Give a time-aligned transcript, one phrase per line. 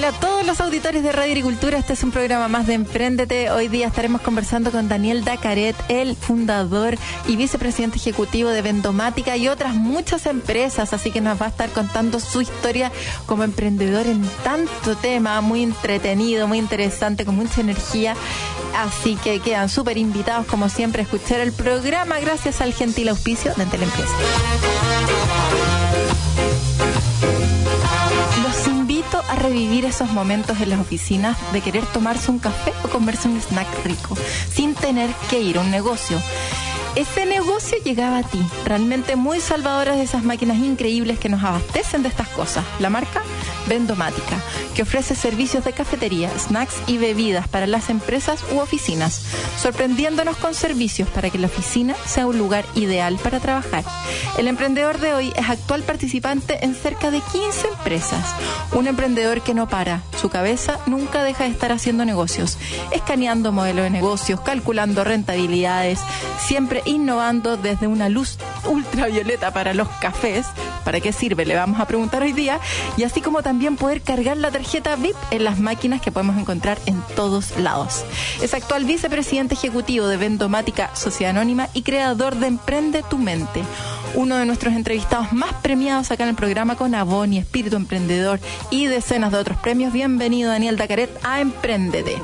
[0.00, 3.50] Hola a todos los auditores de Radio Agricultura, este es un programa más de Emprendete.
[3.50, 6.96] Hoy día estaremos conversando con Daniel Dacaret, el fundador
[7.28, 11.68] y vicepresidente ejecutivo de Vendomática y otras muchas empresas, así que nos va a estar
[11.68, 12.90] contando su historia
[13.26, 18.16] como emprendedor en tanto tema, muy entretenido, muy interesante, con mucha energía.
[18.78, 23.52] Así que quedan súper invitados, como siempre, a escuchar el programa gracias al gentil auspicio
[23.52, 23.82] de Entel
[29.40, 33.68] revivir esos momentos en las oficinas de querer tomarse un café o comerse un snack
[33.84, 34.16] rico,
[34.52, 36.18] sin tener que ir a un negocio.
[36.96, 42.02] Ese negocio llegaba a ti, realmente muy salvadoras de esas máquinas increíbles que nos abastecen
[42.02, 42.64] de estas cosas.
[42.80, 43.22] La marca
[43.68, 44.36] Vendomática,
[44.74, 49.22] que ofrece servicios de cafetería, snacks y bebidas para las empresas u oficinas,
[49.60, 53.84] sorprendiéndonos con servicios para que la oficina sea un lugar ideal para trabajar.
[54.38, 58.34] El emprendedor de hoy es actual participante en cerca de 15 empresas,
[58.72, 62.58] un emprendedor que no para, su cabeza nunca deja de estar haciendo negocios,
[62.90, 66.00] escaneando modelos de negocios, calculando rentabilidades,
[66.44, 68.38] siempre innovando desde una luz
[68.68, 70.46] ultravioleta para los cafés.
[70.84, 71.44] ¿Para qué sirve?
[71.44, 72.60] Le vamos a preguntar hoy día.
[72.96, 76.78] Y así como también poder cargar la tarjeta VIP en las máquinas que podemos encontrar
[76.86, 78.04] en todos lados.
[78.42, 83.62] Es actual vicepresidente ejecutivo de Vendomática Sociedad Anónima y creador de Emprende tu Mente.
[84.14, 88.40] Uno de nuestros entrevistados más premiados acá en el programa con Avon y Espíritu Emprendedor
[88.70, 89.92] y decenas de otros premios.
[89.92, 92.16] Bienvenido Daniel Dacaret a Emprendete.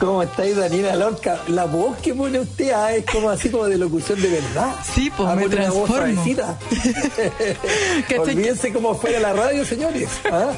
[0.00, 1.38] ¿Cómo estáis, Daniela Lorca?
[1.48, 4.74] La voz que pone usted ah, es como así como de locución de verdad.
[4.94, 6.22] Sí, pues Ah, me transformo.
[8.18, 10.08] Olvídense cómo fuera la radio, señores.
[10.30, 10.52] ¿ah?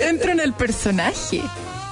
[0.00, 1.40] Entro en el personaje.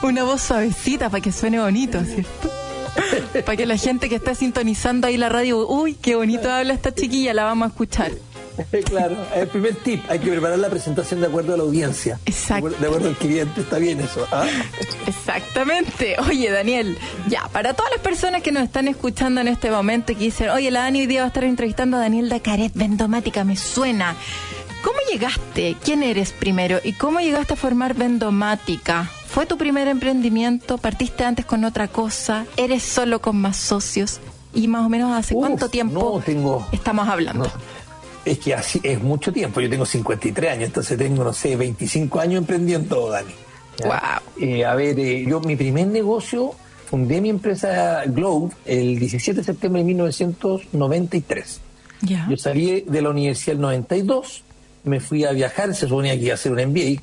[0.02, 2.50] Una voz suavecita para que suene bonito, ¿cierto?
[3.44, 6.94] Para que la gente que está sintonizando ahí la radio, uy, qué bonito habla esta
[6.94, 8.12] chiquilla, la vamos a escuchar.
[8.84, 12.18] claro, el primer tip, hay que preparar la presentación de acuerdo a la audiencia.
[12.26, 12.70] Exacto.
[12.70, 14.26] De acuerdo, al cliente, está bien eso.
[14.30, 14.46] ¿ah?
[15.06, 16.16] Exactamente.
[16.28, 16.96] Oye, Daniel,
[17.28, 20.50] ya, para todas las personas que nos están escuchando en este momento y que dicen,
[20.50, 24.14] oye, la Dani hoy día va a estar entrevistando a Daniel Dacaret, Vendomática, me suena.
[24.82, 25.76] ¿Cómo llegaste?
[25.82, 26.78] ¿Quién eres primero?
[26.84, 29.10] ¿Y cómo llegaste a formar Vendomática?
[29.34, 30.78] ¿Fue tu primer emprendimiento?
[30.78, 32.46] ¿Partiste antes con otra cosa?
[32.56, 34.20] ¿Eres solo con más socios?
[34.54, 37.44] ¿Y más o menos hace Uf, cuánto tiempo no, tengo- estamos hablando?
[37.44, 37.50] No,
[38.24, 39.60] es que así es mucho tiempo.
[39.60, 43.32] Yo tengo 53 años, entonces tengo, no sé, 25 años emprendiendo, Dani.
[43.82, 43.92] Wow.
[44.40, 46.52] Eh, a ver, eh, yo mi primer negocio,
[46.88, 51.60] fundé mi empresa Globe el 17 de septiembre de 1993.
[52.02, 52.28] Ya.
[52.30, 54.44] Yo salí de la universidad el 92,
[54.84, 57.00] me fui a viajar, se suponía que iba a hacer un MBA.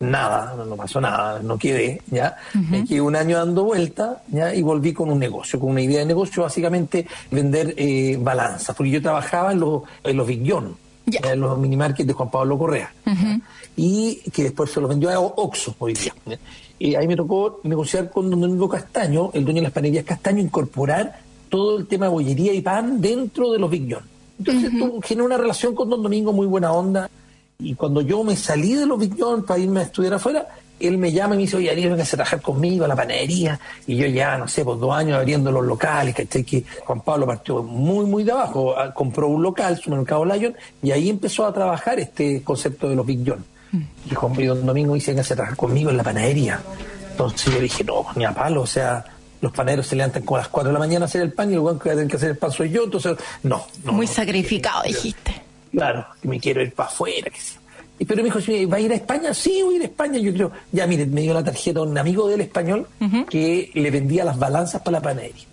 [0.00, 2.36] Nada, no, pasó nada, no quedé, ¿ya?
[2.52, 4.54] Me quedé un año dando vuelta, ¿ya?
[4.54, 8.90] Y volví con un negocio, con una idea de negocio, básicamente vender eh, balanzas, porque
[8.90, 12.92] yo trabajaba en los, en los Big John, en los minimarkets de Juan Pablo Correa,
[13.76, 16.12] y que después se los vendió a Oxxo hoy día.
[16.26, 16.38] ¿ya?
[16.78, 20.40] Y ahí me tocó negociar con Don Domingo Castaño, el dueño de las panaderías Castaño,
[20.40, 24.02] incorporar todo el tema de bollería y pan dentro de los Big John.
[24.40, 27.08] Entonces tú generó una relación con Don Domingo muy buena onda.
[27.58, 30.46] Y cuando yo me salí de los Big John para irme a estudiar afuera,
[30.80, 33.58] él me llama y me dice, oye, Ariel, venga a trabajar conmigo a la panadería.
[33.86, 36.42] Y yo ya, no sé, por dos años abriendo los locales, ¿cachai?
[36.44, 38.74] Que Juan Pablo partió muy, muy de abajo.
[38.76, 43.06] Ah, Compró un local, supermercado Lion, y ahí empezó a trabajar este concepto de los
[43.06, 43.44] Big John.
[44.08, 46.60] Y Juan y Don Domingo dice, venga a trabajar conmigo en la panadería.
[47.10, 49.04] Entonces yo dije, no, ni a palo, o sea,
[49.40, 51.50] los panaderos se levantan como a las 4 de la mañana a hacer el pan
[51.50, 53.92] y el que va a tener que hacer el pan soy yo, entonces, no, no.
[53.92, 55.42] Muy no, sacrificado, dijiste.
[55.74, 57.30] Claro, que me quiero ir para afuera.
[57.30, 57.56] Que sí.
[57.98, 59.32] Y pero me dijo, "Sí, ¿va a ir a España?
[59.34, 60.18] Sí, voy a ir a España.
[60.18, 62.86] Yo creo, ya mire, me dio la tarjeta un amigo del español
[63.30, 65.44] que le vendía las balanzas para la panadería.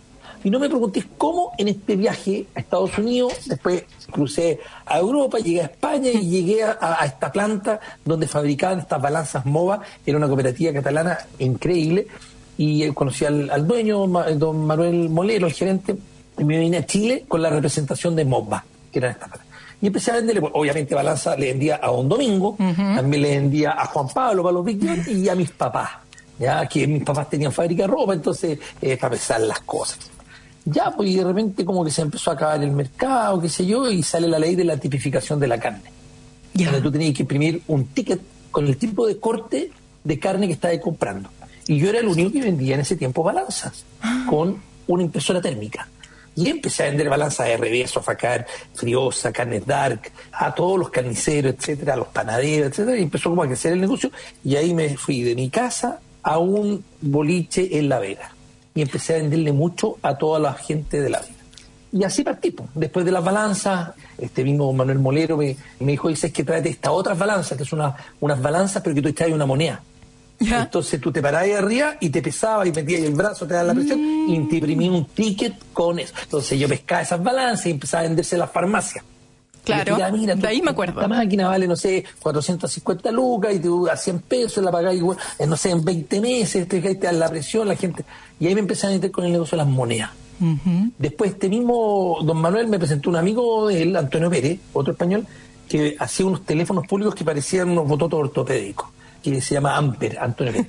[0.43, 5.37] Y no me preguntes cómo en este viaje a Estados Unidos, después crucé a Europa,
[5.37, 9.81] llegué a España y llegué a, a esta planta donde fabricaban estas balanzas MOVA.
[10.03, 12.07] Era una cooperativa catalana increíble.
[12.57, 15.95] Y conocí al, al dueño, don Manuel Molero, el gerente,
[16.39, 19.50] y me vine a Chile con la representación de MOVA, que eran estas balanzas.
[19.81, 23.71] Y empecé a venderle, pues, obviamente Balanza le vendía a Don Domingo, también le vendía
[23.71, 25.89] a Juan Pablo para los Big y a mis papás,
[26.37, 29.97] ya que mis papás tenían fábrica de ropa, entonces eh, para pesar las cosas.
[30.65, 33.65] Ya, pues y de repente como que se empezó a acabar el mercado, qué sé
[33.65, 35.81] yo, y sale la ley de la tipificación de la carne.
[36.53, 36.67] Ya.
[36.67, 39.71] Donde tú tenías que imprimir un ticket con el tipo de corte
[40.03, 41.29] de carne que estabas comprando.
[41.67, 44.27] Y yo era el único que vendía en ese tiempo balanzas Ah.
[44.29, 44.57] con
[44.87, 45.87] una impresora térmica.
[46.35, 51.93] Y empecé a vender balanzas RB, Sofacar, Friosa, Carnes Dark, a todos los carniceros, etcétera,
[51.93, 54.09] a los panaderos, etcétera, y empezó como a crecer el negocio.
[54.43, 58.33] Y ahí me fui de mi casa a un boliche en La Vega.
[58.73, 61.33] Y empecé a venderle mucho a toda la gente de La Vega.
[61.93, 62.55] Y así partí.
[62.73, 67.17] Después de las balanzas, este vino Manuel Molero, me, dijo, dices que tráete estas otras
[67.19, 69.81] balanzas, que son una- unas balanzas, pero que tú traes una moneda.
[70.41, 70.63] Ya.
[70.63, 73.65] Entonces tú te parabas ahí arriba y te pesabas y metías el brazo, te das
[73.65, 76.13] la presión y te imprimía un ticket con eso.
[76.23, 79.05] Entonces yo pescaba esas balanzas y empezaba a venderse en las farmacias.
[79.63, 80.99] Claro, mira, de ahí me acuerdo.
[80.99, 85.17] Esta máquina vale, no sé, 450 lucas y tú a 100 pesos la pagás, igual,
[85.37, 88.03] en, no sé, en 20 meses, te, te das la presión, la gente.
[88.39, 90.09] Y ahí me empecé a meter con el negocio de las monedas.
[90.97, 95.27] Después este mismo don Manuel me presentó un amigo de él, Antonio Pérez, otro español,
[95.69, 98.89] que hacía unos teléfonos públicos que parecían unos bototos ortopédicos,
[99.21, 100.67] que se llama Amper, Antonio Pérez.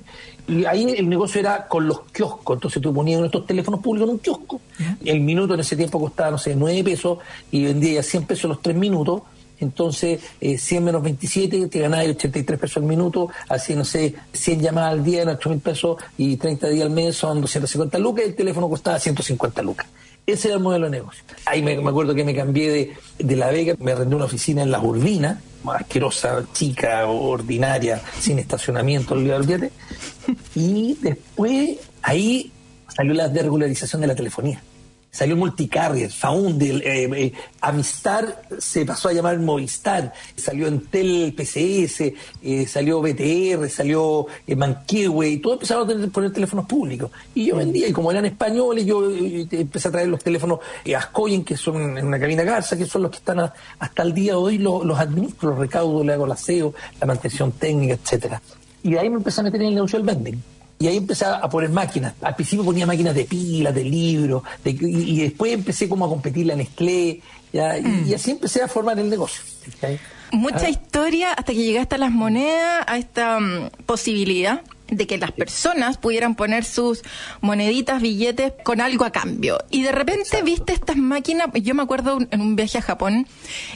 [0.49, 4.15] Y ahí el negocio era con los kioscos, entonces tú ponías estos teléfonos públicos en
[4.15, 4.61] un kiosco.
[5.05, 7.19] El minuto en ese tiempo costaba, no sé, 9 pesos
[7.51, 9.23] y vendía ya 100 pesos los 3 minutos.
[9.61, 14.61] Entonces, eh, 100 menos 27, te ganabas 83 pesos al minuto, así, no sé, 100
[14.61, 18.25] llamadas al día en 8 mil pesos y 30 días al mes son 250 lucas
[18.25, 19.87] y el teléfono costaba 150 lucas.
[20.27, 21.25] Ese era el modelo de negocio.
[21.47, 24.63] Ahí me, me acuerdo que me cambié de, de La Vega, me arrendé una oficina
[24.63, 25.41] en La Urbina,
[25.71, 29.71] asquerosa, chica, ordinaria, sin estacionamiento, olvídate.
[30.55, 32.53] Y después ahí
[32.89, 34.63] salió la desregularización de la telefonía.
[35.15, 42.67] Salió Multicarrier, Faundel, eh, eh, Amistar se pasó a llamar Movistar, salió Entel PCS, eh,
[42.67, 47.11] salió BTR, salió eh, Manquehue, y todo empezaron a tener, poner teléfonos públicos.
[47.35, 51.45] Y yo vendía, y como eran españoles, yo empecé a traer los teléfonos eh, Ascoyen,
[51.45, 54.33] que son en una cabina Garza, que son los que están a- hasta el día
[54.33, 58.41] de hoy, los, los administro, los recaudo, le hago el aseo, la mantención técnica, etcétera.
[58.83, 60.43] Y de ahí me empecé a meter en el negocio del vending.
[60.83, 62.15] Y ahí empecé a poner máquinas.
[62.21, 66.09] Al principio ponía máquinas de pilas, de libros, de- y, y después empecé como a
[66.09, 67.21] competir la Nestlé,
[67.53, 69.43] ya, y, y así empecé a formar el negocio.
[70.33, 70.71] Mucha Ah.
[70.71, 74.63] historia hasta que llegaste a las monedas, a esta mm, posibilidad
[74.97, 77.03] de que las personas pudieran poner sus
[77.41, 79.59] moneditas, billetes con algo a cambio.
[79.71, 83.27] Y de repente viste estas máquinas, yo me acuerdo un- en un viaje a Japón,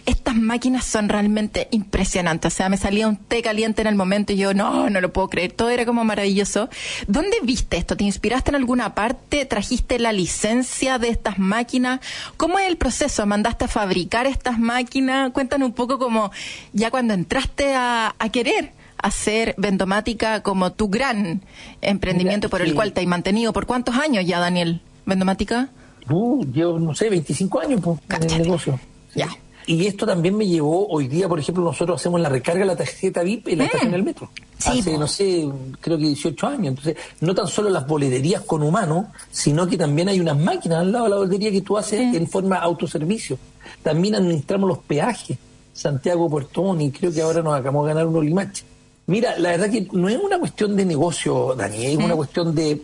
[0.04, 2.52] estas máquinas son realmente impresionantes.
[2.52, 5.12] O sea, me salía un té caliente en el momento y yo, no, no lo
[5.12, 6.68] puedo creer, todo era como maravilloso.
[7.06, 7.96] ¿Dónde viste esto?
[7.96, 9.44] ¿Te inspiraste en alguna parte?
[9.46, 12.00] ¿Trajiste la licencia de estas máquinas?
[12.36, 13.24] ¿Cómo es el proceso?
[13.26, 15.30] ¿Mandaste a fabricar estas máquinas?
[15.32, 16.30] Cuéntanos un poco como
[16.72, 21.43] ya cuando entraste a, a querer hacer Vendomática como tu gran
[21.81, 22.75] emprendimiento por el sí.
[22.75, 23.52] cual te has mantenido.
[23.52, 24.81] ¿Por cuántos años ya, Daniel?
[25.04, 25.69] Vendomática.
[26.10, 28.78] Uh, llevo, no sé, 25 años pues, en el negocio.
[29.12, 29.20] Sí.
[29.20, 29.28] Ya.
[29.66, 32.76] Y esto también me llevó, hoy día, por ejemplo, nosotros hacemos la recarga de la
[32.76, 34.31] tarjeta VIP en la estación del metro.
[34.58, 34.99] Sí, Hace, po.
[34.99, 35.49] no sé,
[35.81, 36.69] creo que 18 años.
[36.69, 40.92] Entonces, no tan solo las boleterías con humanos, sino que también hay unas máquinas al
[40.92, 43.38] lado de la boletería que tú haces en forma autoservicio.
[43.82, 45.37] También administramos los peajes.
[45.72, 48.64] Santiago Puerto Montt, y creo que ahora nos acabamos de ganar unos limaches.
[49.06, 52.82] Mira, la verdad que no es una cuestión de negocio, Dani, es una cuestión de...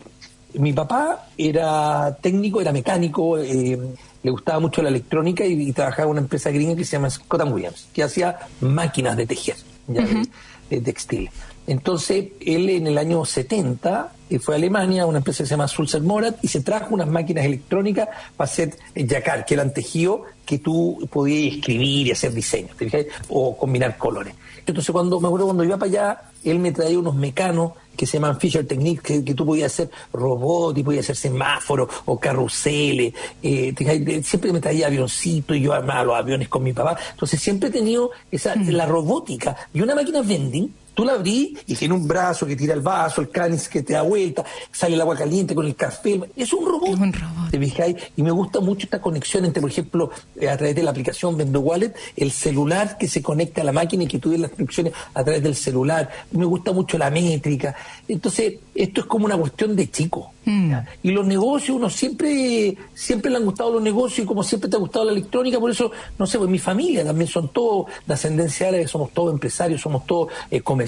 [0.54, 3.78] Mi papá era técnico, era mecánico, eh,
[4.22, 7.08] le gustaba mucho la electrónica y, y trabajaba en una empresa gringa que se llama
[7.08, 9.56] Scott Williams, que hacía máquinas de tejer,
[9.88, 10.28] ya, de,
[10.68, 11.32] de textiles.
[11.66, 15.52] Entonces, él en el año 70 eh, fue a Alemania, a una empresa que se
[15.52, 19.72] llama Sulzer Morat, y se trajo unas máquinas electrónicas para hacer eh, yacar, que eran
[19.72, 23.06] tejidos que tú podías escribir y hacer diseños, ¿te fijas?
[23.28, 24.34] O combinar colores.
[24.66, 28.14] Entonces, cuando me acuerdo cuando iba para allá, él me traía unos mecanos que se
[28.18, 33.12] llaman Fisher Techniques, que, que tú podías hacer robots y podías hacer semáforos o carruseles.
[33.42, 36.96] eh, te de- siempre me traía avioncitos y yo armaba los aviones con mi papá.
[37.10, 40.72] Entonces, siempre he tenido esa, la robótica y una máquina vending.
[40.94, 43.94] Tú la abrís y tiene un brazo que tira el vaso, el cáliz que te
[43.94, 46.20] da vuelta, sale el agua caliente con el café.
[46.36, 46.88] Es un robot.
[46.90, 47.50] Es un robot.
[47.50, 47.96] ¿Te fijáis?
[48.16, 51.36] Y me gusta mucho esta conexión entre, por ejemplo, eh, a través de la aplicación
[51.36, 54.50] Vendo Wallet, el celular que se conecta a la máquina y que tú des las
[54.50, 56.10] instrucciones a través del celular.
[56.32, 57.74] Me gusta mucho la métrica.
[58.08, 60.32] Entonces, esto es como una cuestión de chico.
[60.44, 60.86] ¿ya?
[61.02, 64.76] Y los negocios, uno siempre, siempre le han gustado los negocios y como siempre te
[64.76, 68.14] ha gustado la electrónica, por eso, no sé, pues mi familia también son todos de
[68.14, 70.81] ascendencia árabe, somos todos empresarios, somos todos eh, comerciantes,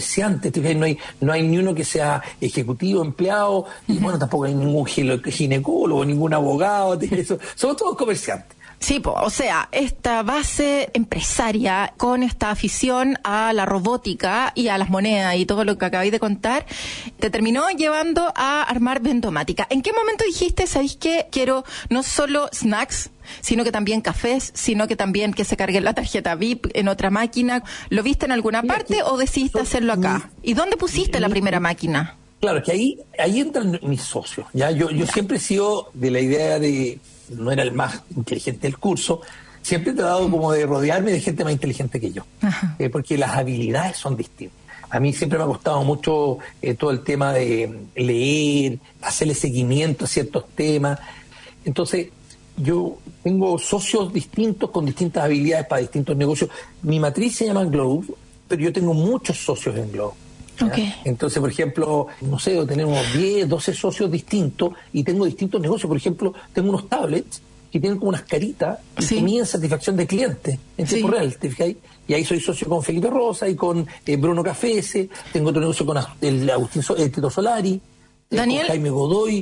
[0.51, 0.77] ¿te fijas?
[0.77, 4.87] no hay, no hay ni uno que sea ejecutivo, empleado, y bueno, tampoco hay ningún
[4.87, 7.39] gine- ginecólogo, ningún abogado, ¿te fijas?
[7.55, 8.57] somos todos comerciantes.
[8.79, 14.79] Sí, po, o sea, esta base empresaria con esta afición a la robótica y a
[14.79, 16.67] las monedas y todo lo que acabáis de contar,
[17.19, 19.67] te terminó llevando a armar Vendomática.
[19.71, 24.87] ¿En qué momento dijiste, sabéis que quiero no solo snacks, sino que también cafés, sino
[24.87, 27.63] que también que se cargue la tarjeta VIP en otra máquina?
[27.89, 30.31] ¿Lo viste en alguna Mira, parte o decidiste hacerlo acá?
[30.43, 32.17] ¿Y dónde pusiste la primera máquina?
[32.41, 34.47] Claro, que ahí, ahí entran mis socios.
[34.53, 34.71] ¿ya?
[34.71, 36.99] Yo, yo siempre he sido de la idea de,
[37.31, 39.21] no era el más inteligente del curso,
[39.63, 42.25] siempre he tratado como de rodearme de gente más inteligente que yo,
[42.79, 44.59] eh, porque las habilidades son distintas.
[44.91, 50.05] A mí siempre me ha costado mucho eh, todo el tema de leer, hacerle seguimiento
[50.05, 51.01] a ciertos temas.
[51.65, 52.09] Entonces,
[52.57, 56.51] yo tengo socios distintos con distintas habilidades para distintos negocios.
[56.83, 58.07] Mi matriz se llama Globe,
[58.47, 60.15] pero yo tengo muchos socios en Globe.
[61.05, 65.89] Entonces, por ejemplo, no sé, tenemos 10, 12 socios distintos y tengo distintos negocios.
[65.89, 67.43] Por ejemplo, tengo unos tablets
[67.75, 68.79] que tienen como unas caritas
[69.11, 71.77] y miden satisfacción de cliente en tiempo real, ¿te fijáis?
[72.07, 75.85] Y ahí soy socio con Felipe Rosa y con eh, Bruno Cafese, tengo otro negocio
[75.85, 77.81] con el Agustín el Tito Solari,
[78.31, 78.67] Daniel,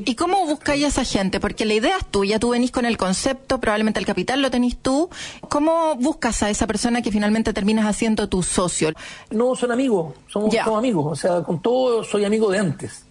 [0.04, 1.40] ¿y cómo buscáis a esa gente?
[1.40, 4.76] Porque la idea es tuya, tú venís con el concepto, probablemente el capital lo tenés
[4.76, 5.08] tú.
[5.48, 8.92] ¿Cómo buscas a esa persona que finalmente terminas haciendo tu socio?
[9.30, 11.06] No, son amigos, somos, amigos.
[11.06, 13.06] O sea, con todo soy amigo de antes.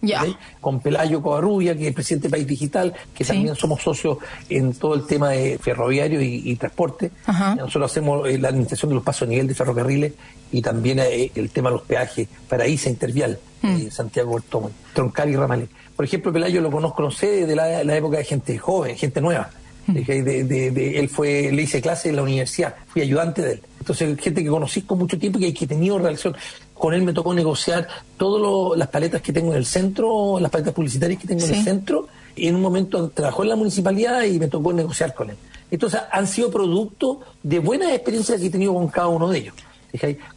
[0.60, 4.94] Con Pelayo Covarrubia, que es presidente de País Digital, que también somos socios en todo
[4.94, 7.10] el tema de ferroviario y, transporte.
[7.26, 10.12] Nosotros hacemos eh, la administración de los pasos a nivel de ferrocarriles
[10.52, 13.38] y también eh, el tema de los peajes para ISA Intervial.
[13.62, 13.90] Mm.
[13.90, 15.68] Santiago Bertomón, Troncal y Ramalé.
[15.94, 19.50] Por ejemplo, Pelayo lo conozco, no sé, de la, época de gente joven, gente nueva.
[19.86, 19.94] Mm.
[19.94, 23.62] De, él fue, le hice clase en la universidad, fui ayudante de él.
[23.78, 26.36] Entonces, gente que conocí con mucho tiempo y que he tenido relación.
[26.74, 30.74] Con él me tocó negociar todas las paletas que tengo en el centro, las paletas
[30.74, 32.08] publicitarias que tengo en el centro.
[32.34, 35.36] Y en un momento trabajó en la municipalidad y me tocó negociar con él.
[35.70, 39.54] Entonces, han sido producto de buenas experiencias que he tenido con cada uno de ellos.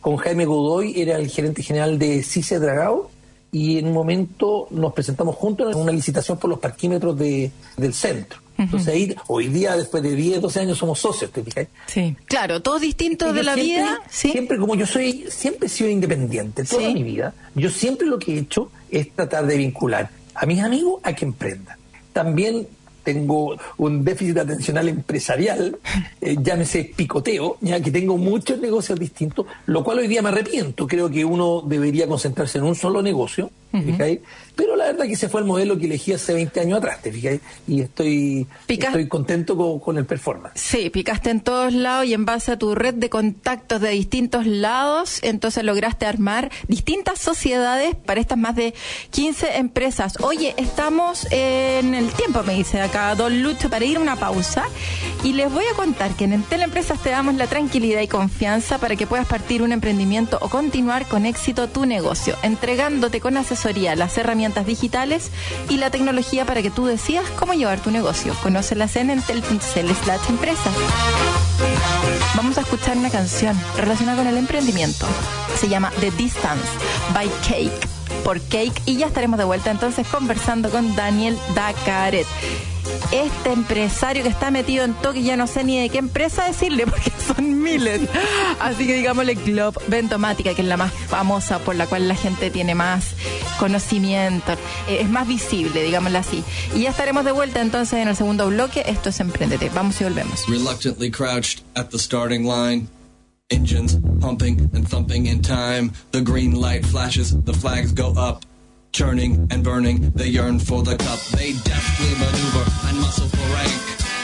[0.01, 3.09] Con Jaime Godoy era el gerente general de CICE Dragao
[3.55, 7.93] y en un momento nos presentamos juntos en una licitación por los parquímetros de, del
[7.93, 8.41] centro.
[8.57, 11.67] Entonces ahí, hoy día, después de 10, 12 años, somos socios, ¿te fijas?
[11.85, 14.01] Sí, claro, todos distintos de la vida.
[14.09, 18.35] Siempre, como yo soy, siempre he sido independiente, toda mi vida, yo siempre lo que
[18.35, 21.77] he hecho es tratar de vincular a mis amigos a que emprendan.
[22.11, 22.67] También
[23.05, 25.77] tengo un déficit atencional empresarial,
[26.19, 30.87] eh, llámese picoteo, ya que tengo muchos negocios distintos, lo cual hoy día me arrepiento.
[30.87, 33.51] Creo que uno debería concentrarse en un solo negocio,
[34.55, 37.11] pero la verdad que ese fue el modelo que elegí hace 20 años atrás, ¿te
[37.11, 37.41] fijáis?
[37.67, 40.59] Y estoy, estoy contento con, el performance.
[40.59, 44.45] Sí, picaste en todos lados y en base a tu red de contactos de distintos
[44.45, 48.73] lados, entonces lograste armar distintas sociedades para estas más de
[49.11, 50.17] 15 empresas.
[50.21, 54.65] Oye, estamos en el tiempo, me dice acá Don Lucho, para ir a una pausa.
[55.23, 58.77] Y les voy a contar que en Entel Empresas te damos la tranquilidad y confianza
[58.77, 63.64] para que puedas partir un emprendimiento o continuar con éxito tu negocio, entregándote con asesoría
[63.73, 65.31] las herramientas digitales
[65.69, 68.35] y la tecnología para que tú decidas cómo llevar tu negocio.
[68.43, 70.69] Conócelas en entel.cl slash empresa.
[72.35, 75.07] Vamos a escuchar una canción relacionada con el emprendimiento.
[75.59, 76.67] Se llama The Distance
[77.13, 77.87] by Cake
[78.23, 82.27] por Cake y ya estaremos de vuelta entonces conversando con Daniel Dacaret
[83.11, 86.85] este empresario que está metido en todo, ya no sé ni de qué empresa decirle,
[86.87, 88.01] porque son miles.
[88.59, 92.51] Así que digámosle Globe Ventomática, que es la más famosa, por la cual la gente
[92.51, 93.15] tiene más
[93.59, 94.53] conocimiento,
[94.87, 96.43] eh, es más visible, digámoslo así.
[96.73, 98.83] Y ya estaremos de vuelta entonces en el segundo bloque.
[98.85, 99.69] Esto es Emprendete.
[99.73, 100.47] Vamos y volvemos.
[100.47, 102.87] Reluctantly crouched at the starting line.
[103.49, 105.91] Engines pumping and thumping in time.
[106.11, 108.43] The green light flashes, the flags go up.
[108.95, 111.19] Churning and burning, they yearn for the cup.
[111.35, 113.75] They deftly maneuver and muscle for rank.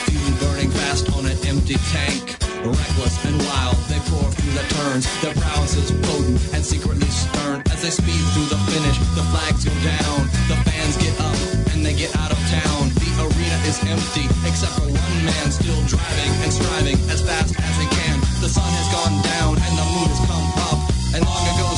[0.07, 2.39] Fuel burning fast on an empty tank.
[2.63, 5.03] Reckless and wild, they pour through the turns.
[5.19, 7.67] Their prowess is potent and secretly stern.
[7.67, 10.31] As they speed through the finish, the flags go down.
[10.47, 11.35] The fans get up
[11.75, 12.95] and they get out of town.
[12.95, 17.75] The arena is empty, except for one man still driving and striving as fast as
[17.75, 18.23] he can.
[18.39, 20.79] The sun has gone down and the moon has come up.
[21.11, 21.70] And long ago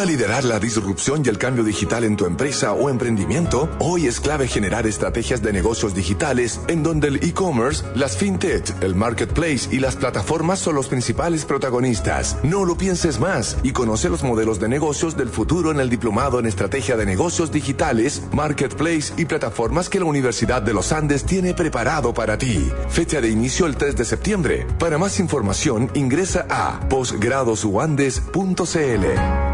[0.00, 3.68] gustaría liderar la disrupción y el cambio digital en tu empresa o emprendimiento?
[3.80, 8.94] Hoy es clave generar estrategias de negocios digitales en donde el e-commerce, las fintech, el
[8.94, 12.38] marketplace y las plataformas son los principales protagonistas.
[12.42, 16.38] No lo pienses más y conoce los modelos de negocios del futuro en el diplomado
[16.38, 21.52] en estrategia de negocios digitales, marketplace y plataformas que la Universidad de los Andes tiene
[21.52, 22.70] preparado para ti.
[22.88, 24.66] Fecha de inicio el 3 de septiembre.
[24.78, 29.49] Para más información ingresa a posgradosuandes.cl.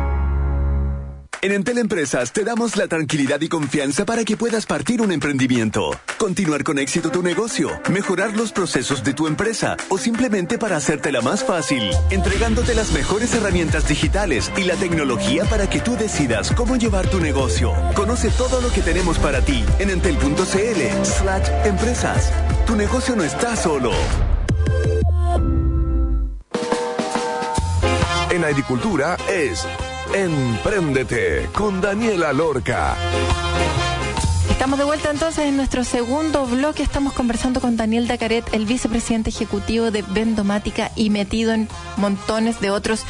[1.43, 5.91] En Entel Empresas te damos la tranquilidad y confianza para que puedas partir un emprendimiento,
[6.19, 11.21] continuar con éxito tu negocio, mejorar los procesos de tu empresa o simplemente para hacértela
[11.21, 16.77] más fácil, entregándote las mejores herramientas digitales y la tecnología para que tú decidas cómo
[16.77, 17.75] llevar tu negocio.
[17.95, 22.33] Conoce todo lo que tenemos para ti en entel.cl slash empresas.
[22.67, 23.93] Tu negocio no está solo.
[28.31, 29.67] En agricultura es
[30.15, 32.97] Empréndete con Daniela Lorca.
[34.51, 36.83] Estamos de vuelta entonces en nuestro segundo bloque.
[36.83, 42.71] Estamos conversando con Daniel Dacaret, el vicepresidente ejecutivo de Vendomática y metido en montones de
[42.71, 43.05] otros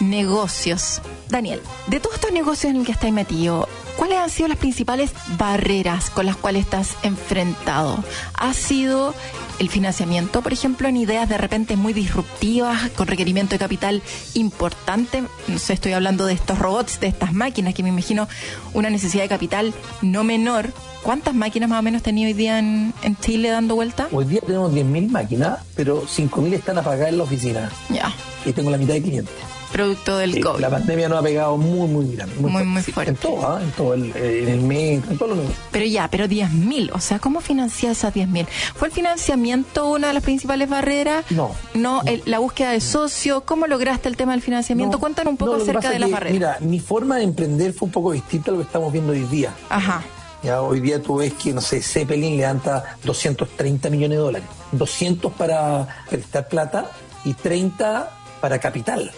[0.00, 1.02] negocios.
[1.28, 5.12] Daniel, de todos estos negocios en el que estás metido, ¿cuáles han sido las principales
[5.38, 8.02] barreras con las cuales estás enfrentado?
[8.34, 9.14] ¿Ha sido
[9.62, 14.02] el financiamiento, por ejemplo, en ideas de repente muy disruptivas, con requerimiento de capital
[14.34, 15.22] importante?
[15.46, 18.28] No sé, estoy hablando de estos robots, de estas máquinas, que me imagino
[18.74, 19.72] una necesidad de capital
[20.02, 20.72] no menor.
[21.04, 24.08] ¿Cuántas máquinas más o menos tenía hoy día en, en Chile dando vuelta?
[24.10, 27.70] Hoy día tenemos 10.000 máquinas, pero 5.000 están apagadas en la oficina.
[27.88, 28.12] Ya.
[28.44, 29.34] Y tengo la mitad de clientes.
[29.72, 30.60] Producto del Sí, COVID.
[30.60, 32.34] la pandemia nos ha pegado muy, muy grande.
[32.36, 33.10] Muy, muy fuerte.
[33.12, 33.60] En todo, ¿ah?
[33.62, 35.64] en todo, el, en el metro, en todos los negocios.
[35.72, 38.46] Pero ya, pero 10.000, o sea, ¿cómo financiar esas 10.000?
[38.74, 41.24] ¿Fue el financiamiento una de las principales barreras?
[41.30, 41.52] No.
[41.74, 44.96] No, el- la búsqueda de socio, ¿cómo lograste el tema del financiamiento?
[44.96, 46.32] No, Cuéntanos un poco no, lo acerca de las que, barreras.
[46.34, 49.24] Mira, mi forma de emprender fue un poco distinta a lo que estamos viendo hoy
[49.24, 49.52] día.
[49.70, 50.02] Ajá.
[50.42, 54.48] Ya hoy día tú ves que, no sé, Zeppelin levanta 230 millones de dólares.
[54.72, 56.90] 200 para prestar plata
[57.24, 58.10] y 30
[58.42, 59.10] para capital.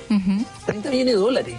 [0.66, 1.56] 30 millones de dólares.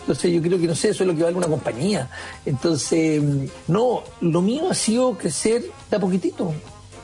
[0.00, 2.10] Entonces yo creo que, no sé, eso es lo que vale una compañía.
[2.44, 6.52] Entonces, mm, no, lo mío ha sido crecer de a poquitito.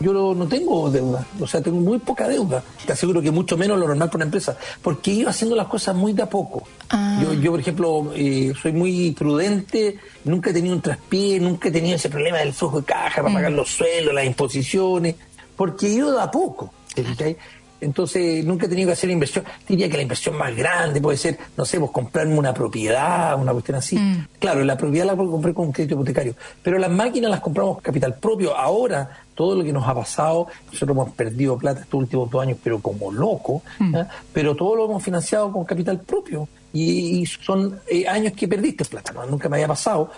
[0.01, 2.65] Yo no, no tengo deuda, o sea, tengo muy poca deuda.
[2.85, 5.69] Te aseguro que mucho menos lo normal para una empresa, porque he ido haciendo las
[5.69, 6.65] cosas muy de a poco.
[6.91, 7.21] Ah.
[7.23, 11.73] Yo, yo, por ejemplo, eh, soy muy prudente, nunca he tenido un traspié, nunca he
[11.73, 15.15] tenido ese problema del flujo de caja para pagar los sueldos, las imposiciones,
[15.55, 16.73] porque ido de a poco.
[16.95, 17.37] ¿cachai?
[17.83, 19.45] Entonces, nunca he tenido que hacer inversión.
[19.69, 23.53] Diría que la inversión más grande puede ser, no sé, pues comprarme una propiedad, una
[23.53, 23.99] cuestión así.
[24.39, 27.75] Claro, la propiedad la puedo comprar con un crédito hipotecario, pero las máquinas las compramos
[27.75, 28.57] con capital propio.
[28.57, 32.59] Ahora, todo lo que nos ha pasado, nosotros hemos perdido plata estos últimos dos años,
[32.63, 34.09] pero como loco, ¿ya?
[34.33, 36.49] pero todo lo hemos financiado con capital propio.
[36.75, 39.27] Y, y son eh, años que perdiste plata, ¿no?
[39.27, 40.11] nunca me había pasado,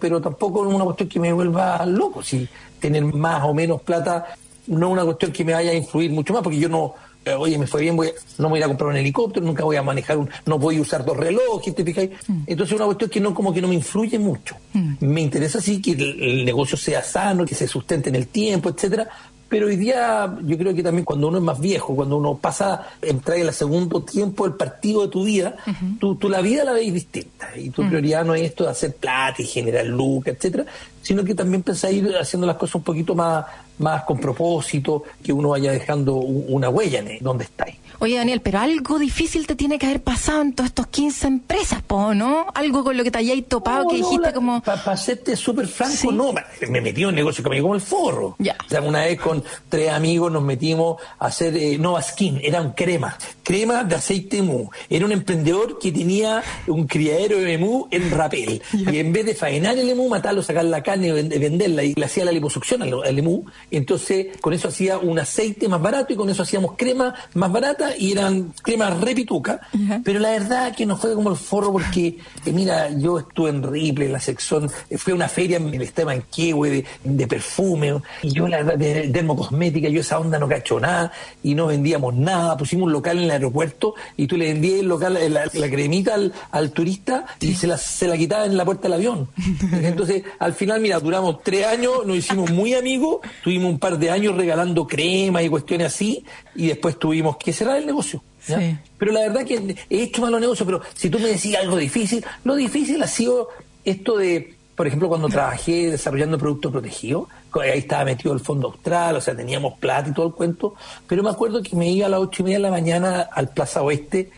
[0.00, 2.22] pero tampoco es una cuestión que me vuelva loco.
[2.22, 4.26] Si tener más o menos plata
[4.68, 7.32] no es una cuestión que me vaya a influir mucho más, porque yo no, eh,
[7.34, 9.76] oye, me fue bien, voy a- no me voy a comprar un helicóptero, nunca voy
[9.76, 12.10] a manejar un, no voy a usar dos relojes, ¿te fijáis?
[12.46, 14.56] Entonces es una cuestión que no, como que no me influye mucho.
[15.00, 18.68] Me interesa sí que el, el negocio sea sano, que se sustente en el tiempo,
[18.68, 19.08] etcétera.
[19.50, 22.86] Pero hoy día yo creo que también cuando uno es más viejo, cuando uno pasa,
[23.00, 25.56] entra en el segundo tiempo del partido de tu vida,
[25.98, 27.48] tú, tú la vida la ves distinta.
[27.56, 30.66] Y tu prioridad no es esto de hacer plata y generar lucas, etcétera,
[31.00, 33.46] sino que también pensás ir haciendo las cosas un poquito más,
[33.78, 37.76] más con propósito, que uno vaya dejando una huella en donde estáis.
[38.00, 41.82] Oye, Daniel, pero algo difícil te tiene que haber pasado en todos estos 15 empresas,
[41.82, 42.46] po, ¿no?
[42.54, 44.62] Algo con lo que te hayáis topado que dijiste como...
[44.62, 46.08] Para serte súper franco, Sí.
[46.12, 46.32] no,
[46.70, 48.36] me metí en un negocio que me como el forro.
[48.38, 48.56] Ya.
[48.64, 52.60] O sea, una vez con tres amigos nos metimos a hacer eh, Nova Skin, era
[52.62, 54.68] un crema, crema de aceite mu.
[54.88, 58.62] Era un emprendedor que tenía un criadero de emu en rapel.
[58.72, 61.94] Y en vez de faenar el emu, matarlo, sacar la carne y vend- venderla, y
[61.94, 66.12] le hacía la liposucción al, al emu, entonces con eso hacía un aceite más barato
[66.12, 69.60] y con eso hacíamos crema más barata y eran cremas repituca.
[69.72, 70.00] Ya.
[70.04, 73.62] Pero la verdad que no fue como el forro porque, eh, mira, yo estuve en
[73.62, 76.84] Ripley, en la sección, eh, fui a una feria en el estaba en Manquehue de,
[77.04, 81.54] de perfume, y yo la verdad, de dermocosmética, yo esa onda no cacho nada, y
[81.54, 85.16] no vendíamos nada, pusimos un local en el aeropuerto, y tú le vendías el local,
[85.16, 88.64] eh, la, la cremita al, al turista, y se la, se la quitaba en la
[88.64, 89.28] puerta del avión.
[89.72, 94.10] Entonces, al final, mira, duramos tres años, nos hicimos muy amigos, tuvimos un par de
[94.10, 98.22] años regalando crema y cuestiones así, y después tuvimos que cerrar el negocio.
[98.46, 98.58] ¿ya?
[98.58, 98.76] Sí.
[98.98, 102.24] Pero la verdad que he hecho malos negocios, pero si tú me decís algo difícil,
[102.44, 103.48] lo difícil ha sido
[103.84, 107.28] esto de, por ejemplo, cuando trabajé desarrollando productos protegidos,
[107.60, 110.74] ahí estaba metido el Fondo Austral, o sea, teníamos plata y todo el cuento,
[111.06, 113.48] pero me acuerdo que me iba a las ocho y media de la mañana al
[113.48, 114.30] Plaza Oeste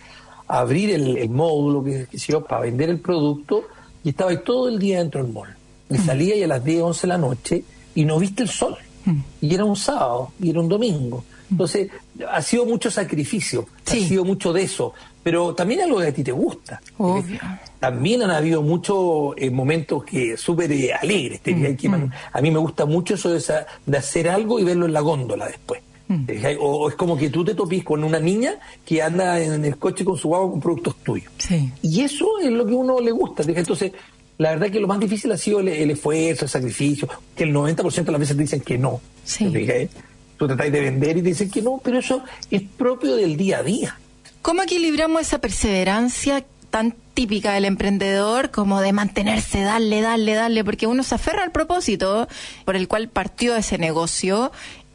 [0.51, 3.65] abrir el, módulo que, que se para vender el producto
[4.03, 5.55] y estaba ahí todo el día dentro del mall.
[5.89, 6.07] Y mm.
[6.07, 8.77] salía y a las 10, 11 de la noche y no viste el sol.
[9.13, 9.23] Mm.
[9.41, 11.25] Y era un sábado, y era un domingo.
[11.49, 11.53] Mm.
[11.55, 11.91] Entonces,
[12.31, 14.93] ha sido mucho sacrificio, ha sido mucho de eso,
[15.23, 16.81] pero también algo que a ti te gusta.
[17.79, 21.41] También han habido muchos eh, momentos que súper eh, alegres.
[22.33, 23.43] A mí me gusta mucho eso de,
[23.87, 25.83] de hacer algo y verlo en la góndola después.
[26.11, 26.27] Mm.
[26.59, 30.05] O, es como que tú te topís con una niña que anda en el coche
[30.05, 31.33] con su agua con productos tuyos.
[31.83, 33.45] Y eso es lo que a uno le gusta.
[33.47, 33.93] Entonces,
[34.41, 38.05] la verdad que lo más difícil ha sido el, esfuerzo, el sacrificio, que el 90%
[38.05, 39.03] de las veces te dicen que no.
[40.39, 43.59] Tú tratáis de vender y te dicen que no, pero eso es propio del día
[43.59, 43.99] a día.
[44.41, 50.87] ¿Cómo equilibramos esa perseverancia tan típica del emprendedor como de mantenerse, darle, darle, darle, porque
[50.87, 52.27] uno se aferra al propósito
[52.65, 54.53] por el cual partió ese negocio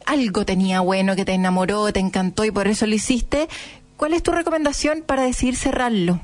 [0.07, 3.47] algo tenía bueno, que te enamoró, te encantó y por eso lo hiciste,
[3.95, 6.19] ¿cuál es tu recomendación para decidir cerrarlo?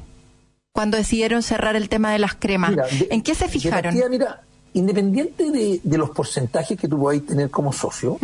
[0.73, 2.73] Cuando decidieron cerrar el tema de las cremas,
[3.10, 3.93] ¿en qué se fijaron?
[4.10, 4.41] mira,
[4.73, 8.17] independiente de, los porcentajes que tú puedas tener como socio,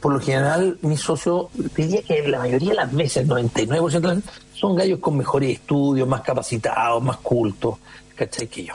[0.00, 3.66] por lo general mi socio, diría que la mayoría de las veces, el 99% de
[3.66, 7.76] las veces, son gallos con mejores estudios, más capacitados, más cultos,
[8.14, 8.46] ¿cachai?
[8.46, 8.74] Que yo.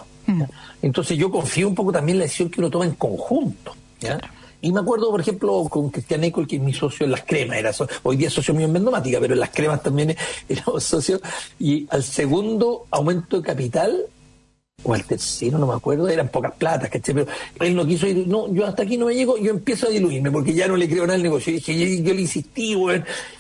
[0.81, 3.75] Entonces yo confío un poco también en la decisión que uno toma en conjunto.
[3.99, 4.19] ¿ya?
[4.61, 7.57] Y me acuerdo, por ejemplo, con Cristian Ecol, que es mi socio en las cremas,
[7.57, 7.71] era
[8.03, 10.15] hoy día socio mío en Vendomática, pero en las cremas también
[10.49, 11.21] era socio.
[11.59, 14.05] Y al segundo aumento de capital,
[14.83, 17.13] o al tercero, no me acuerdo, eran pocas platas, ¿cachai?
[17.13, 17.27] Pero
[17.59, 20.31] él no quiso ir, no, yo hasta aquí no me llego, yo empiezo a diluirme,
[20.31, 21.51] porque ya no le creo nada al negocio.
[21.51, 22.75] Y dije, yo, le insistí,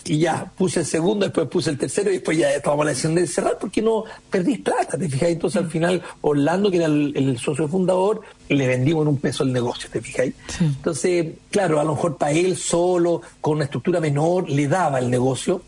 [0.05, 3.15] y ya puse el segundo, después puse el tercero, y después ya tomamos la decisión
[3.15, 5.29] de cerrar, porque no perdí plata, ¿te fijas?
[5.29, 9.53] Entonces al final, Orlando, que era el, socio fundador, le vendimos en un peso el
[9.53, 10.33] negocio, ¿te fijáis?
[10.59, 15.09] Entonces, claro, a lo mejor para él solo, con una estructura menor, le daba el
[15.09, 15.61] negocio,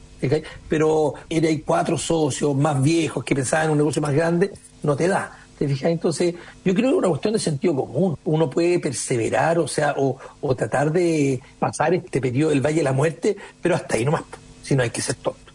[0.68, 4.52] pero era hay cuatro socios más viejos que pensaban en un negocio más grande,
[4.84, 5.41] no te da.
[5.62, 8.18] Entonces, yo creo que es una cuestión de sentido común.
[8.26, 12.94] Uno puede perseverar, o sea, o, tratar de pasar este periodo del Valle de la
[12.94, 14.24] Muerte, pero hasta ahí nomás,
[14.64, 15.51] si no hay que ser tonto.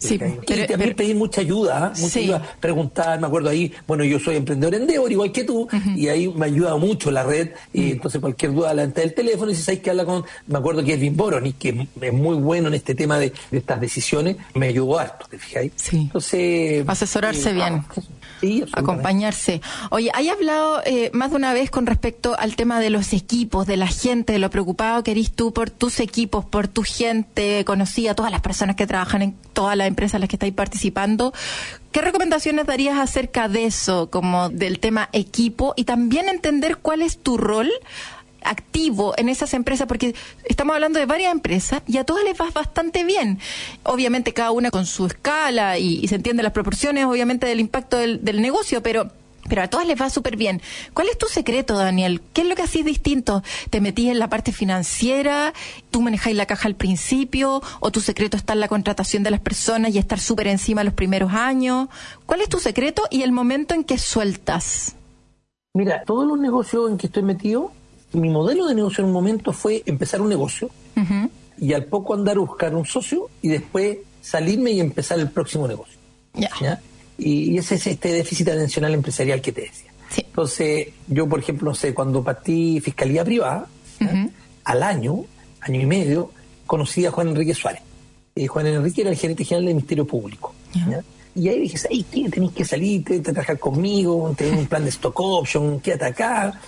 [0.00, 1.92] Sí, y también pedir mucha ayuda, ¿ah?
[2.00, 5.68] mucha ayuda, preguntar, me acuerdo ahí, bueno, yo soy emprendedor en Endeavor, igual que tú,
[5.94, 9.54] y ahí me ayuda mucho la red, y entonces cualquier duda delante del teléfono, y
[9.54, 12.68] si sabes que habla con, me acuerdo que es Vin Boroni, que es muy bueno
[12.68, 15.72] en este tema de, estas decisiones, me ayudó harto, ¿te fijáis?
[15.76, 15.98] Sí.
[15.98, 16.88] Entonces...
[16.88, 17.84] Asesorarse eh, bien.
[18.42, 19.60] Ah, acompañarse.
[19.90, 23.66] Oye, hay hablado eh, más de una vez con respecto al tema de los equipos,
[23.66, 27.64] de la gente, de lo preocupado que eres tú por tus equipos, por tu gente
[27.64, 31.34] conocida, todas las personas que trabajan en todas las empresas las que estáis participando.
[31.92, 37.18] ¿Qué recomendaciones darías acerca de eso, como del tema equipo y también entender cuál es
[37.18, 37.70] tu rol?
[38.42, 42.50] activo en esas empresas, porque estamos hablando de varias empresas y a todas les va
[42.50, 43.38] bastante bien.
[43.82, 48.40] Obviamente cada una con su escala y, se entienden las proporciones, obviamente, del impacto del,
[48.40, 49.10] negocio, pero
[49.48, 50.60] pero a todas les va súper bien.
[50.94, 52.20] ¿Cuál es tu secreto, Daniel?
[52.32, 53.42] ¿Qué es lo que hacís distinto?
[53.70, 55.52] ¿Te metís en la parte financiera?
[55.90, 57.62] ¿Tú manejáis la caja al principio?
[57.80, 60.94] ¿O tu secreto está en la contratación de las personas y estar súper encima los
[60.94, 61.88] primeros años?
[62.26, 64.94] ¿Cuál es tu secreto y el momento en que sueltas?
[65.74, 67.72] Mira, todos los negocios en que estoy metido
[68.12, 70.70] mi modelo de negocio en un momento fue empezar un negocio
[71.58, 75.68] y al poco andar a buscar un socio y después salirme y empezar el próximo
[75.68, 75.98] negocio.
[77.20, 79.92] Y, ese es este déficit atencional empresarial que te decía.
[80.16, 83.68] Entonces, yo, por ejemplo, no sé, cuando partí fiscalía privada,
[84.64, 85.24] al año,
[85.60, 86.32] año y medio,
[86.66, 87.82] conocí a Juan Enrique Suárez.
[88.34, 90.54] y Juan Enrique era el gerente general del Ministerio Público.
[91.34, 92.28] Y ahí dije, ¿sabes qué?
[92.28, 96.60] Tenéis que salir, te, trabajar conmigo, tener un plan de stock option, quédate acá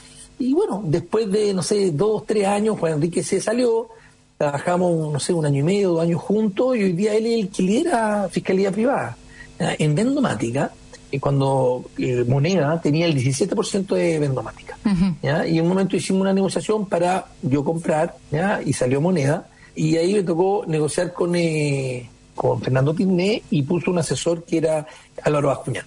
[0.42, 3.88] y bueno, después de, no sé, dos, tres años, Juan Enrique se salió,
[4.36, 7.40] trabajamos, no sé, un año y medio, dos años juntos, y hoy día él es
[7.44, 9.16] el que lidera Fiscalía Privada.
[9.58, 10.72] En Vendomática,
[11.12, 14.78] eh, cuando eh, Moneda tenía el 17% de Vendomática.
[15.22, 18.60] Y en un momento hicimos una negociación para yo comprar, ¿ya?
[18.64, 23.90] y salió Moneda, y ahí me tocó negociar con, eh, con Fernando Piné y puso
[23.90, 24.86] un asesor que era
[25.22, 25.84] Álvaro Bascuñán,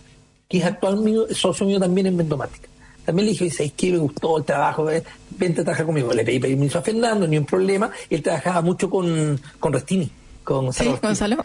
[0.47, 2.69] que es actual socio mío también en Vendomática.
[3.03, 3.91] También le dije, ¿sabes qué?
[3.91, 6.11] Me gustó el trabajo, vente a trabajar conmigo.
[6.11, 7.91] Le pedí permiso a Fernando, ni un problema.
[8.09, 10.09] Él trabajaba mucho con, con Restini,
[10.43, 11.37] con Sí, Gonzalo.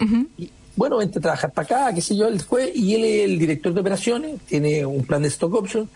[0.81, 3.39] Bueno, vente a trabajar para acá, qué sé yo, él fue, y él es el
[3.39, 5.87] director de operaciones, tiene un plan de stock option.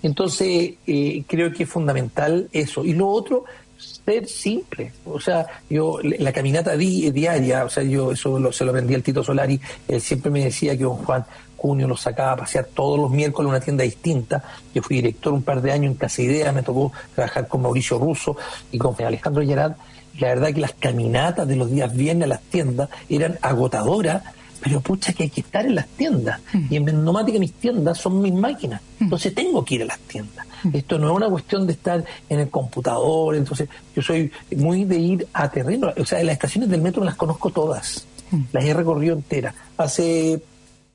[0.00, 2.84] Entonces, eh, creo que es fundamental eso.
[2.84, 3.46] Y lo otro,
[3.76, 4.92] ser simple.
[5.06, 9.02] O sea, yo, la caminata diaria, o sea, yo eso lo, se lo vendí al
[9.02, 11.24] Tito Solari, él siempre me decía que, don Juan,
[11.56, 14.44] junio los sacaba a pasear todos los miércoles en una tienda distinta.
[14.72, 17.98] Yo fui director un par de años en Casa Idea, me tocó trabajar con Mauricio
[17.98, 18.36] Russo
[18.70, 19.74] y con Alejandro Gerard.
[20.18, 24.22] La verdad que las caminatas de los días viernes a las tiendas eran agotadoras
[24.60, 26.40] pero pucha que hay que estar en las tiendas.
[26.68, 28.80] Y en Vendomática mis tiendas son mis máquinas.
[29.00, 30.46] Entonces tengo que ir a las tiendas.
[30.72, 33.36] Esto no es una cuestión de estar en el computador.
[33.36, 35.92] Entonces yo soy muy de ir a terreno.
[35.96, 38.06] O sea, las estaciones del metro las conozco todas.
[38.52, 39.54] Las he recorrido enteras.
[39.76, 40.42] Hace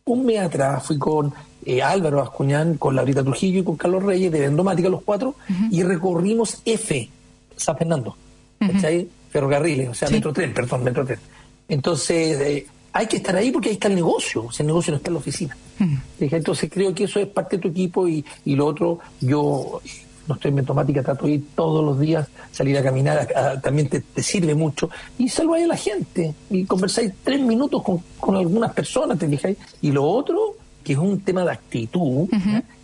[0.06, 1.34] un mes atrás fui con
[1.66, 5.36] eh, Álvaro Ascuñán, con Laurita Trujillo y con Carlos Reyes de Vendomática, los cuatro,
[5.72, 7.10] y recorrimos F,
[7.56, 8.18] San Fernando.
[8.72, 9.08] ¿Cachai?
[9.30, 11.20] Ferrocarriles, o sea, Metro Tren, perdón, Metro Tren.
[11.68, 14.92] Entonces, eh, hay que estar ahí porque ahí está el negocio, o sea, el negocio
[14.92, 15.58] no está en la oficina.
[16.20, 19.82] Entonces creo que eso es parte de tu equipo y, y lo otro, yo
[20.28, 23.28] no estoy en automática, trato de ir todos los días, salir a caminar,
[23.62, 24.90] también te, sirve mucho.
[25.18, 29.58] Y salváis a la gente y conversáis tres minutos con, con algunas personas, te fijáis.
[29.82, 32.30] Y lo otro, que es un tema de actitud,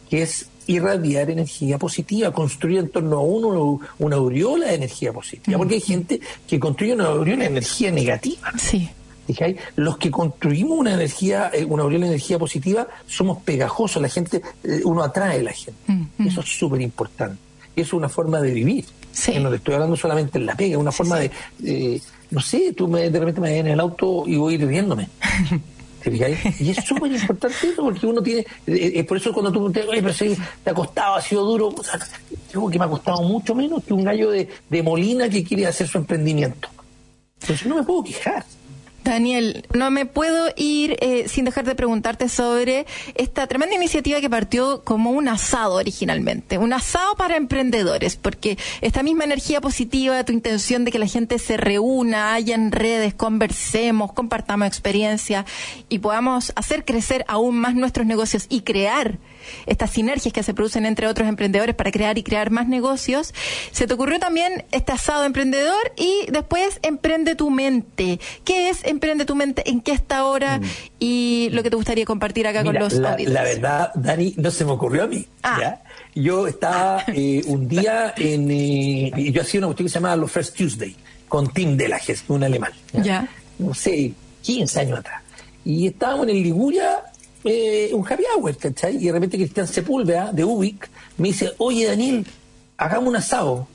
[0.10, 5.58] que es irradiar energía positiva, construir en torno a uno una aureola de energía positiva,
[5.58, 8.52] porque hay gente que construye una aureola de energía negativa.
[8.58, 8.88] Sí.
[9.76, 14.42] Los que construimos una energía, eh, una aureola de energía positiva, somos pegajosos, la gente,
[14.64, 15.80] eh, uno atrae a la gente.
[15.88, 16.28] Mm.
[16.28, 17.38] Eso es súper importante.
[17.76, 18.86] Eso es una forma de vivir.
[19.40, 22.88] no te estoy hablando solamente en la pega, es una forma de, no sé, tú
[22.88, 24.58] me, de repente me en el auto y voy a
[26.04, 26.56] riéndome.
[26.60, 29.82] Y es súper importante eso porque uno tiene, eh, es por eso cuando tú te,
[29.82, 32.00] pero si te ha costado, ha sido duro, o sea,
[32.52, 35.68] digo que me ha costado mucho menos que un gallo de, de Molina que quiere
[35.68, 36.70] hacer su emprendimiento.
[37.42, 38.46] Entonces no me puedo quejar.
[39.10, 44.30] Daniel, no me puedo ir eh, sin dejar de preguntarte sobre esta tremenda iniciativa que
[44.30, 50.32] partió como un asado originalmente, un asado para emprendedores, porque esta misma energía positiva, tu
[50.32, 55.46] intención de que la gente se reúna, haya en redes, conversemos, compartamos experiencia
[55.90, 59.18] y podamos hacer crecer aún más nuestros negocios y crear
[59.66, 63.34] estas sinergias que se producen entre otros emprendedores para crear y crear más negocios.
[63.72, 68.20] Se te ocurrió también este asado emprendedor y después Emprende tu mente.
[68.44, 69.70] ¿Qué es Emprende tu mente?
[69.70, 70.60] ¿En qué está ahora?
[70.60, 70.64] Mm.
[71.00, 74.66] Y lo que te gustaría compartir acá con los la, la verdad, Dani, no se
[74.66, 75.26] me ocurrió a mí.
[75.44, 75.80] Ah.
[76.16, 78.50] Yo estaba eh, un día en...
[78.52, 80.96] Eh, yo hacía una cuestión que se llamaba los First Tuesday
[81.28, 82.72] con Tim Delages, un alemán.
[82.94, 83.28] ¿ya?
[83.60, 85.22] No sé, 15 años atrás.
[85.64, 87.04] Y estábamos en el Liguria
[87.44, 88.98] eh, un happy hour, ¿cachai?
[88.98, 92.26] Y de repente Cristian Sepúlveda, de Ubik, me dice, oye Daniel,
[92.78, 93.68] hagamos un asado.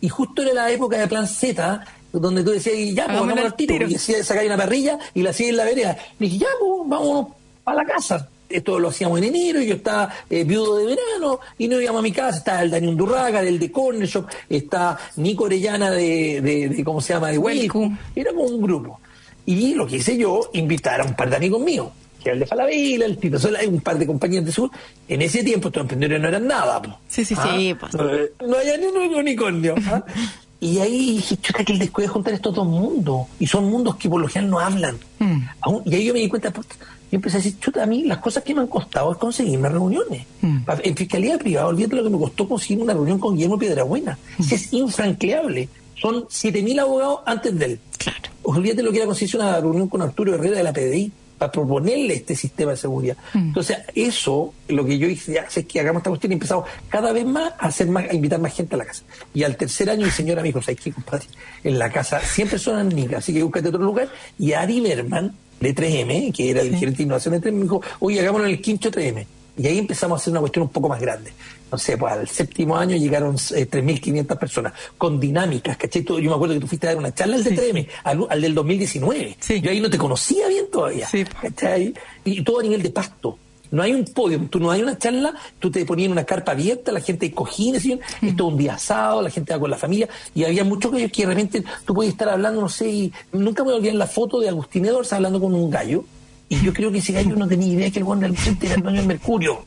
[0.00, 3.54] y justo era la época de Plan Z, donde tú decías, ya, pues vamos al
[3.54, 3.74] tiro.
[3.86, 5.96] Y decía, sacáis una parrilla y la hacía en la vereda.
[6.18, 7.28] Me dije, ya, pues vamos
[7.64, 8.28] a la casa.
[8.48, 12.00] Esto lo hacíamos en enero, y yo estaba eh, viudo de verano y no íbamos
[12.00, 12.38] a mi casa.
[12.38, 17.14] Estaba el Daniel Durraga, del de Corner Shop, está Nico Orellana de, de, ¿cómo se
[17.14, 17.96] llama?, de Welcome.
[18.14, 19.00] Era como un grupo.
[19.46, 21.88] Y lo que hice yo, invitar a un par de amigos míos
[22.22, 24.70] que el de Falabella, el Tito Sola, hay un par de compañías de sur.
[25.08, 26.80] En ese tiempo estos emprendedores no eran nada.
[27.08, 27.74] Sí, sí, sí.
[27.78, 27.94] Pues.
[27.94, 29.74] No, había ni un unicornio.
[29.86, 30.04] ¿ah?
[30.60, 33.26] y ahí dije, chuta, que el después de juntar estos dos mundos.
[33.38, 34.98] Y son mundos que por lo general no hablan.
[35.18, 35.42] Mm.
[35.84, 38.42] y ahí yo me di cuenta, yo empecé a decir, chuta, a mí las cosas
[38.42, 40.24] que me han costado es conseguirme reuniones.
[40.40, 40.58] Mm.
[40.82, 44.18] En fiscalía privada, olvídate lo que me costó conseguir una reunión con Guillermo Piedrabuena.
[44.38, 44.54] Mm.
[44.54, 45.68] Es infranqueable.
[46.00, 47.80] Son 7.000 abogados antes de él.
[47.98, 48.18] Claro.
[48.44, 52.14] Olvídate lo que era conseguirse una reunión con Arturo Herrera de la PDI para proponerle
[52.14, 53.16] este sistema de seguridad.
[53.34, 53.48] Mm.
[53.48, 57.12] Entonces, eso, lo que yo hice, ya, es que hagamos esta cuestión y empezamos cada
[57.12, 59.02] vez más a hacer más, a invitar más gente a la casa.
[59.34, 61.26] Y al tercer año, mi señora me dijo, ¿sabes qué, compadre?
[61.64, 64.08] En la casa 100 personas niñas, así que búscate otro lugar.
[64.38, 67.82] Y Ari Berman, de 3M, que era el gerente de innovación de 3M, me dijo,
[67.98, 69.26] oye, hagámoslo en el quinto 3M.
[69.56, 71.32] Y ahí empezamos a hacer una cuestión un poco más grande.
[71.70, 76.04] No sé, pues al séptimo año llegaron eh, 3.500 personas con dinámicas, ¿cachai?
[76.04, 78.54] Yo me acuerdo que tú fuiste a dar una charla al de 3M, al, del
[78.54, 79.36] 2019.
[79.62, 81.08] Yo ahí no te conocía bien todavía,
[81.40, 81.94] ¿cachai?
[82.24, 83.38] Y todo a nivel de pasto.
[83.70, 86.52] No hay un podio, tú no hay una charla, tú te ponías en una carpa
[86.52, 88.00] abierta, la gente hay cojines, y mm.
[88.20, 91.22] esto un día asado, la gente va con la familia, y había muchos gallos que
[91.22, 94.50] de repente tú podías estar hablando, no sé, y nunca me olvidar la foto de
[94.50, 96.04] Agustín Edwards hablando con un gallo,
[96.52, 98.74] y yo creo que ese gallo no tenía idea que el guarda del frente era
[98.74, 99.64] el dueño del Mercurio.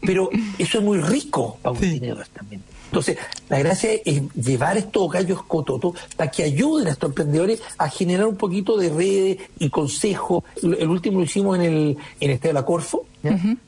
[0.00, 2.62] Pero eso es muy rico para un también.
[2.86, 3.16] Entonces,
[3.48, 8.26] la gracia es llevar estos gallos cototos para que ayuden a estos emprendedores a generar
[8.26, 10.42] un poquito de redes y consejos.
[10.60, 13.06] El último lo hicimos en el, en este de la Corfo,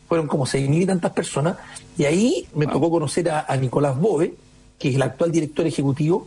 [0.09, 1.59] fueron como seis mil y tantas personas,
[1.97, 4.35] y ahí me tocó conocer a, a Nicolás Bove,
[4.81, 6.27] que es el actual director ejecutivo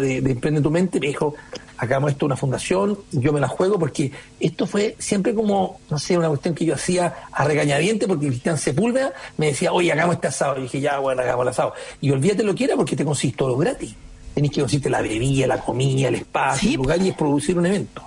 [0.00, 1.34] de, Emprende tu Mente, me dijo,
[1.80, 6.18] hagamos esto una fundación, yo me la juego, porque esto fue siempre como, no sé,
[6.18, 10.28] una cuestión que yo hacía a regañadiente, porque Cristian Sepúlveda me decía, oye, hagamos este
[10.28, 10.58] asado.
[10.58, 11.72] Y dije, ya, bueno, hagamos el asado.
[12.02, 13.94] Y olvídate lo que era, porque te consiste todo gratis.
[14.34, 17.64] Tenés que conseguirte la bebida, la comida, el espacio, el lugar y es producir un
[17.64, 18.02] evento.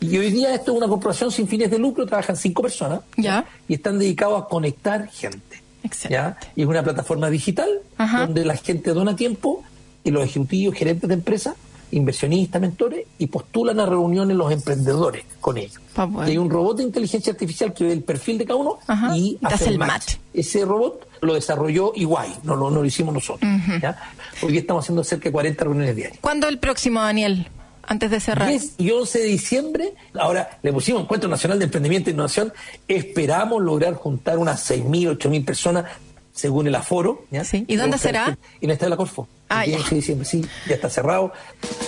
[0.00, 3.44] Y hoy día esto es una corporación sin fines de lucro, trabajan cinco personas ¿Ya?
[3.68, 5.62] y están dedicados a conectar gente.
[6.08, 6.38] ¿ya?
[6.56, 9.62] Y es una plataforma digital donde la gente dona tiempo
[10.02, 11.54] y los ejecutivos, gerentes de empresas,
[11.96, 15.80] inversionistas, mentores, y postulan a reuniones los emprendedores con ellos.
[16.26, 19.16] Y hay un robot de inteligencia artificial que ve el perfil de cada uno Ajá,
[19.16, 20.16] y hace el match.
[20.32, 23.50] Ese robot lo desarrolló Iguay, no, lo- no lo hicimos nosotros.
[23.80, 23.96] ¿ya?
[24.42, 26.18] Hoy estamos haciendo cerca de 40 reuniones diarias.
[26.20, 27.48] ¿Cuándo el próximo, Daniel?
[27.86, 28.48] Antes de cerrar.
[28.48, 32.50] 10 y 11 de diciembre, ahora le pusimos Encuentro Nacional de Emprendimiento e Innovación,
[32.88, 35.84] esperamos lograr juntar unas 6.000, 8.000 personas
[36.32, 37.24] según el aforo.
[37.30, 37.44] ¿ya?
[37.44, 37.64] Sí.
[37.68, 38.26] ¿Y dónde será?
[38.60, 39.28] En el Estadio de la Corfo.
[39.58, 39.76] Ah, el ya.
[39.78, 41.32] 10 de diciembre, sí, ya está cerrado.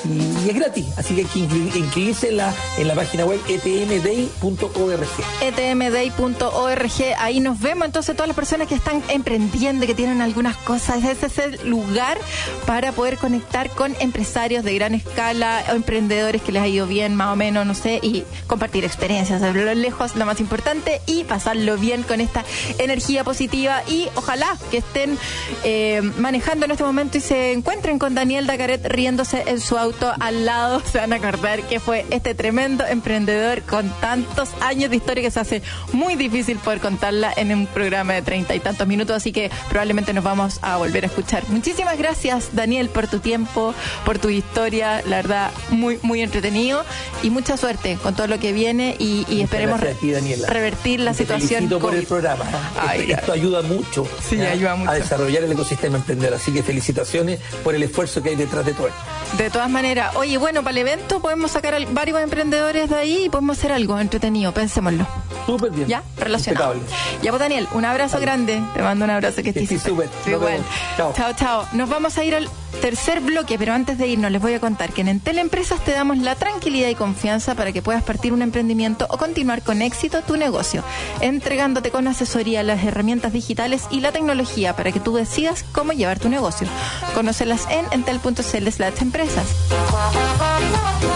[0.04, 3.24] Y, y es gratis, así que hay que inscri- inscribirse en la, en la página
[3.24, 5.06] web etmday.org.
[5.40, 6.92] etmday.org.
[7.18, 11.04] Ahí nos vemos entonces todas las personas que están emprendiendo, que tienen algunas cosas.
[11.04, 12.18] Ese es el lugar
[12.66, 17.14] para poder conectar con empresarios de gran escala, o emprendedores que les ha ido bien,
[17.14, 21.24] más o menos, no sé, y compartir experiencias de lo lejos, lo más importante, y
[21.24, 22.44] pasarlo bien con esta
[22.78, 23.82] energía positiva.
[23.88, 25.18] Y ojalá que estén
[25.64, 30.12] eh, manejando en este momento y se encuentren con Daniel Dacaret riéndose en su auto
[30.20, 30.80] al lado.
[30.80, 35.30] Se van a acordar que fue este tremendo emprendedor con tantos años de historia que
[35.30, 39.32] se hace muy difícil poder contarla en un programa de treinta y tantos minutos, así
[39.32, 41.42] que probablemente nos vamos a volver a escuchar.
[41.48, 46.84] Muchísimas gracias, Daniel, por tu tiempo, por tu historia, la verdad, muy, muy entretenido
[47.22, 50.14] y mucha suerte con todo lo que viene y, y esperemos ti,
[50.46, 51.60] revertir la te situación.
[51.60, 52.44] felicito por el programa.
[52.78, 54.90] Ay, esto, ayuda mucho, ayuda mucho.
[54.90, 56.34] a desarrollar el ecosistema emprendedor.
[56.34, 58.98] Así que felicitaciones por el esfuerzo que hay detrás de todo esto.
[59.38, 63.24] De todas maneras, oye, bueno, para el evento podemos sacar al- varios emprendedores de ahí
[63.24, 65.06] y podemos hacer algo entretenido, pensémoslo.
[65.46, 65.88] Súper bien.
[65.88, 66.02] ¿Ya?
[66.18, 66.74] Relacionado.
[66.74, 66.96] Impecable.
[67.22, 68.60] Ya, pues Daniel, un abrazo grande.
[68.74, 70.08] Te mando un abrazo que estés súper.
[70.26, 70.58] Igual.
[70.96, 71.12] Chao.
[71.16, 71.66] chao, chao.
[71.72, 74.92] Nos vamos a ir al tercer bloque, pero antes de irnos les voy a contar
[74.92, 78.42] que en Entel Empresas te damos la tranquilidad y confianza para que puedas partir un
[78.42, 80.84] emprendimiento o continuar con éxito tu negocio,
[81.20, 86.18] entregándote con asesoría las herramientas digitales y la tecnología para que tú decidas cómo llevar
[86.18, 86.68] tu negocio.
[87.14, 89.46] Conócelas en entel.cl slash empresas.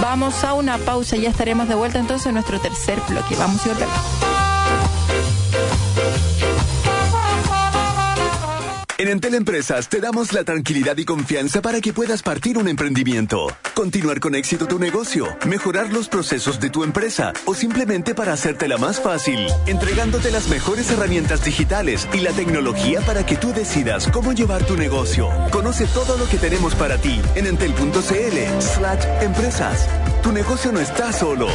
[0.00, 3.36] Vamos a una pausa ya estaremos de vuelta entonces en nuestro tercer bloque.
[3.36, 4.29] Vamos y volvemos.
[9.00, 13.46] En Entel Empresas te damos la tranquilidad y confianza para que puedas partir un emprendimiento,
[13.72, 18.76] continuar con éxito tu negocio, mejorar los procesos de tu empresa o simplemente para hacértela
[18.76, 24.34] más fácil, entregándote las mejores herramientas digitales y la tecnología para que tú decidas cómo
[24.34, 25.30] llevar tu negocio.
[25.50, 29.88] Conoce todo lo que tenemos para ti en entel.cl slash empresas.
[30.22, 31.48] Tu negocio no está solo.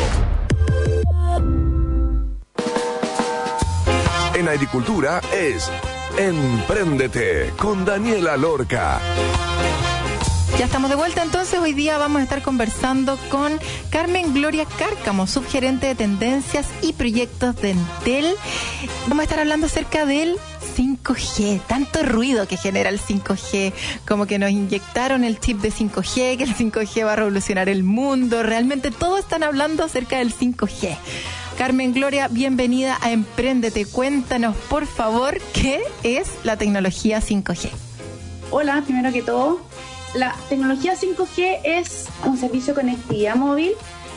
[4.33, 5.69] En agricultura es
[6.17, 9.01] Empréndete con Daniela Lorca.
[10.57, 11.59] Ya estamos de vuelta entonces.
[11.59, 17.57] Hoy día vamos a estar conversando con Carmen Gloria Cárcamo, subgerente de tendencias y proyectos
[17.57, 18.33] de Entel.
[19.07, 20.37] Vamos a estar hablando acerca del
[20.77, 23.73] 5G, tanto ruido que genera el 5G,
[24.07, 27.83] como que nos inyectaron el chip de 5G, que el 5G va a revolucionar el
[27.83, 28.41] mundo.
[28.41, 30.97] Realmente todos están hablando acerca del 5G.
[31.57, 33.85] Carmen Gloria, bienvenida a Emprendete.
[33.85, 37.69] Cuéntanos, por favor, qué es la tecnología 5G.
[38.51, 39.61] Hola, primero que todo,
[40.15, 43.71] la tecnología 5G es un servicio de conectividad móvil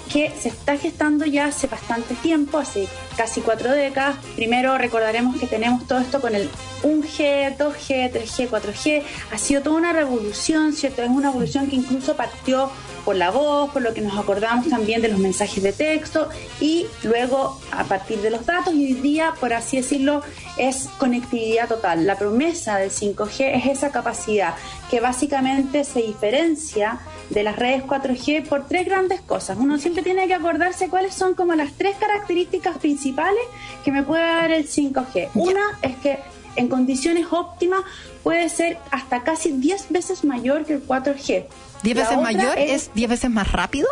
[0.09, 4.17] que se está gestando ya hace bastante tiempo, hace casi cuatro décadas.
[4.37, 6.49] Primero recordaremos que tenemos todo esto con el
[6.83, 9.03] 1G, 2G, 3G, 4G.
[9.33, 11.03] Ha sido toda una revolución, ¿cierto?
[11.03, 12.71] Es una evolución que incluso partió
[13.05, 16.29] por la voz, por lo que nos acordamos también de los mensajes de texto
[16.61, 20.23] y luego a partir de los datos y hoy día, por así decirlo,
[20.59, 22.07] es conectividad total.
[22.07, 24.55] La promesa del 5G es esa capacidad
[24.91, 27.01] que básicamente se diferencia
[27.31, 29.59] de las redes 4G por tres grandes cosas.
[29.59, 33.43] Uno siempre tiene que acordarse cuáles son como las tres características principales
[33.85, 35.31] que me puede dar el 5G.
[35.35, 36.19] Una es que
[36.57, 37.83] en condiciones óptimas
[38.23, 41.47] puede ser hasta casi 10 veces mayor que el 4G.
[41.83, 43.89] ¿Diez La veces otra mayor es 10 veces más rápido?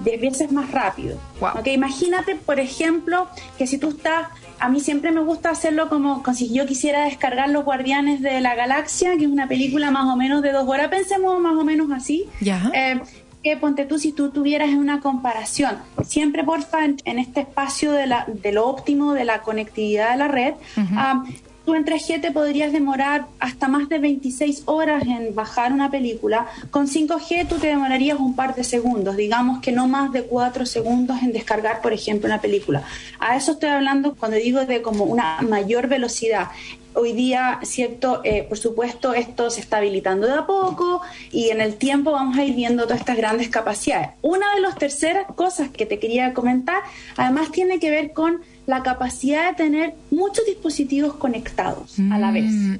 [0.00, 1.18] 10 veces más rápido.
[1.40, 1.58] Wow.
[1.58, 4.28] Ok, imagínate, por ejemplo, que si tú estás,
[4.60, 8.40] a mí siempre me gusta hacerlo como, como si yo quisiera descargar Los Guardianes de
[8.40, 11.64] la Galaxia, que es una película más o menos de dos horas, pensemos más o
[11.64, 12.26] menos así.
[12.40, 12.70] Ya.
[12.74, 13.00] Eh,
[13.42, 15.78] que ponte tú si tú tuvieras una comparación.
[16.04, 20.16] Siempre, porfa, en, en este espacio de, la, de lo óptimo de la conectividad de
[20.16, 20.54] la red,
[20.96, 21.24] ah,
[21.68, 26.46] tú en 3G te podrías demorar hasta más de 26 horas en bajar una película.
[26.70, 30.64] Con 5G tú te demorarías un par de segundos, digamos que no más de 4
[30.64, 32.84] segundos en descargar, por ejemplo, una película.
[33.20, 36.46] A eso estoy hablando cuando digo de como una mayor velocidad.
[36.94, 41.60] Hoy día, cierto, eh, por supuesto, esto se está habilitando de a poco y en
[41.60, 44.08] el tiempo vamos a ir viendo todas estas grandes capacidades.
[44.22, 46.82] Una de las terceras cosas que te quería comentar,
[47.18, 52.44] además tiene que ver con la capacidad de tener muchos dispositivos conectados a la vez.
[52.44, 52.74] Mm,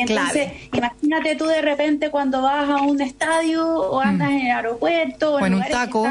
[0.00, 5.34] Entonces, imagínate tú de repente cuando vas a un estadio o andas en el aeropuerto
[5.34, 6.08] o en un taco.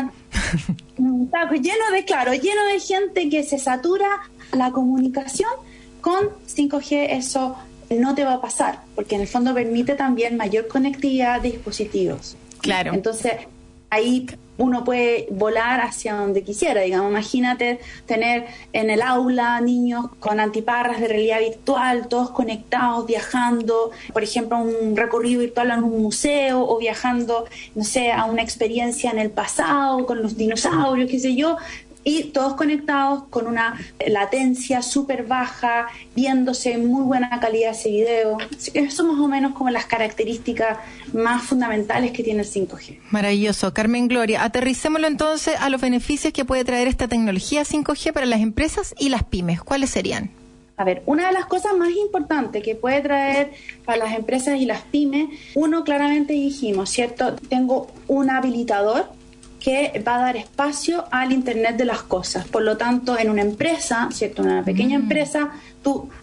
[0.98, 4.08] un taco lleno de, claro, lleno de gente que se satura
[4.54, 5.52] la comunicación
[6.00, 7.58] con 5G, eso
[7.90, 12.38] no te va a pasar, porque en el fondo permite también mayor conectividad de dispositivos.
[12.62, 12.94] Claro.
[12.94, 13.34] Entonces,
[13.90, 14.26] ahí
[14.58, 21.00] uno puede volar hacia donde quisiera, digamos, imagínate tener en el aula niños con antiparras
[21.00, 26.68] de realidad virtual, todos conectados, viajando, por ejemplo, a un recorrido virtual en un museo
[26.68, 27.46] o viajando,
[27.76, 31.58] no sé, a una experiencia en el pasado con los dinosaurios, qué sé yo,
[32.08, 33.78] y todos conectados con una
[34.08, 38.38] latencia súper baja, viéndose en muy buena calidad ese video.
[38.74, 40.78] Eso más o menos como las características
[41.12, 43.00] más fundamentales que tiene el 5G.
[43.12, 43.74] Maravilloso.
[43.74, 48.40] Carmen Gloria, aterricémoslo entonces a los beneficios que puede traer esta tecnología 5G para las
[48.40, 49.62] empresas y las pymes.
[49.62, 50.32] ¿Cuáles serían?
[50.78, 53.52] A ver, una de las cosas más importantes que puede traer
[53.84, 57.36] para las empresas y las pymes, uno claramente dijimos, ¿cierto?
[57.36, 59.17] Tengo un habilitador
[59.68, 62.48] que va a dar espacio al Internet de las cosas.
[62.48, 64.42] Por lo tanto, en una empresa, ¿cierto?
[64.42, 65.02] Una pequeña mm.
[65.02, 65.52] empresa,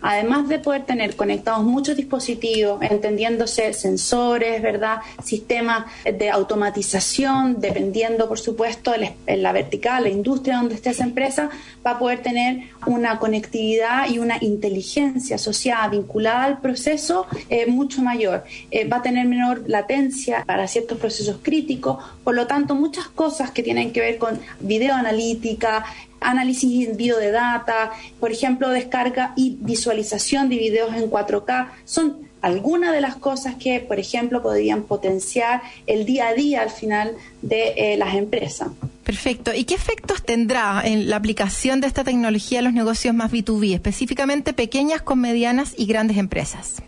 [0.01, 4.99] además de poder tener conectados muchos dispositivos, entendiéndose sensores, ¿verdad?
[5.23, 8.93] Sistemas de automatización, dependiendo, por supuesto,
[9.27, 11.51] en la vertical, la industria donde esté esa empresa,
[11.87, 18.03] va a poder tener una conectividad y una inteligencia asociada, vinculada al proceso, eh, mucho
[18.03, 18.45] mayor.
[18.71, 22.03] Eh, va a tener menor latencia para ciertos procesos críticos.
[22.23, 25.85] Por lo tanto, muchas cosas que tienen que ver con videoanalítica,
[26.25, 32.93] análisis envío de data, por ejemplo, descarga y visualización de videos en 4K, son algunas
[32.93, 37.75] de las cosas que, por ejemplo, podrían potenciar el día a día al final de
[37.77, 38.69] eh, las empresas.
[39.03, 39.55] Perfecto.
[39.55, 43.75] ¿Y qué efectos tendrá en la aplicación de esta tecnología a los negocios más B2B,
[43.75, 46.83] específicamente pequeñas con medianas y grandes empresas?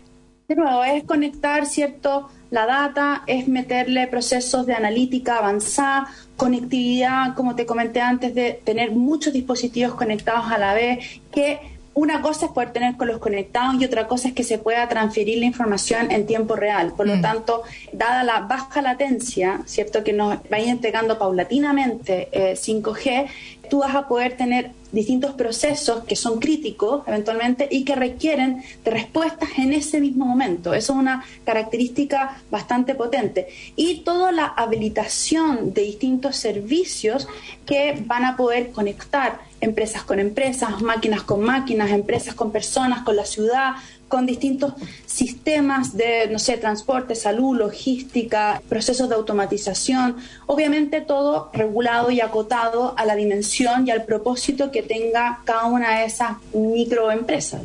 [0.47, 2.29] De nuevo, es conectar, ¿cierto?
[2.49, 8.91] La data, es meterle procesos de analítica avanzada, conectividad, como te comenté antes, de tener
[8.91, 11.59] muchos dispositivos conectados a la vez, que
[11.97, 14.87] una cosa es poder tener con los conectados y otra cosa es que se pueda
[14.87, 16.93] transferir la información en tiempo real.
[16.95, 17.21] Por lo mm.
[17.21, 20.03] tanto, dada la baja latencia, ¿cierto?
[20.03, 23.27] Que nos vaya entregando paulatinamente 5G, eh,
[23.69, 28.91] tú vas a poder tener distintos procesos que son críticos eventualmente y que requieren de
[28.91, 30.73] respuestas en ese mismo momento.
[30.73, 33.47] Eso es una característica bastante potente.
[33.75, 37.27] Y toda la habilitación de distintos servicios
[37.65, 43.15] que van a poder conectar empresas con empresas, máquinas con máquinas, empresas con personas, con
[43.15, 43.75] la ciudad,
[44.07, 44.73] con distintos
[45.05, 52.93] sistemas de, no sé, transporte, salud, logística, procesos de automatización, obviamente todo regulado y acotado
[52.97, 57.61] a la dimensión y al propósito que tenga cada una de esas microempresas.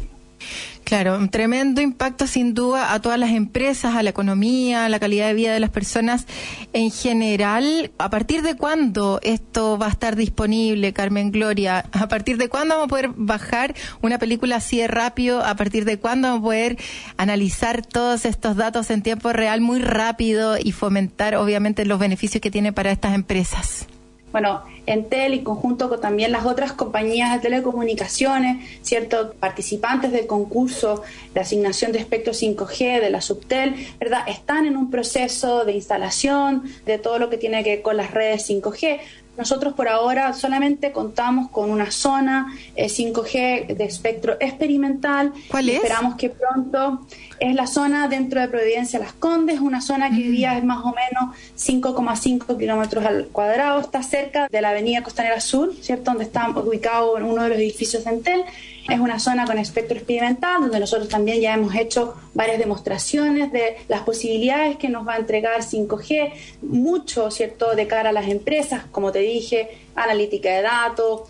[0.92, 5.00] Claro, un tremendo impacto sin duda a todas las empresas, a la economía, a la
[5.00, 6.26] calidad de vida de las personas
[6.74, 7.92] en general.
[7.96, 11.86] ¿A partir de cuándo esto va a estar disponible, Carmen Gloria?
[11.92, 15.42] ¿A partir de cuándo vamos a poder bajar una película así de rápido?
[15.42, 16.76] ¿A partir de cuándo vamos a poder
[17.16, 22.50] analizar todos estos datos en tiempo real muy rápido y fomentar obviamente los beneficios que
[22.50, 23.86] tiene para estas empresas?
[24.32, 31.02] Bueno, Entel y conjunto con también las otras compañías de telecomunicaciones, ciertos participantes del concurso
[31.34, 34.22] de asignación de espectro 5G de la Subtel, ¿verdad?
[34.26, 38.10] Están en un proceso de instalación de todo lo que tiene que ver con las
[38.10, 39.00] redes 5G.
[39.36, 45.32] Nosotros por ahora solamente contamos con una zona 5G eh, de espectro experimental.
[45.48, 45.76] ¿Cuál es?
[45.76, 47.06] Esperamos que pronto
[47.40, 50.84] es la zona dentro de Providencia Las Condes, una zona que hoy día es más
[50.84, 53.80] o menos 5,5 kilómetros al cuadrado.
[53.80, 56.10] Está cerca de la avenida Costanera Sur, ¿cierto?
[56.10, 58.44] Donde está ubicado uno de los edificios de Entel.
[58.88, 63.76] Es una zona con espectro experimental, donde nosotros también ya hemos hecho varias demostraciones de
[63.88, 68.84] las posibilidades que nos va a entregar 5G, mucho, ¿cierto?, de cara a las empresas,
[68.90, 71.22] como te dije, analítica de datos,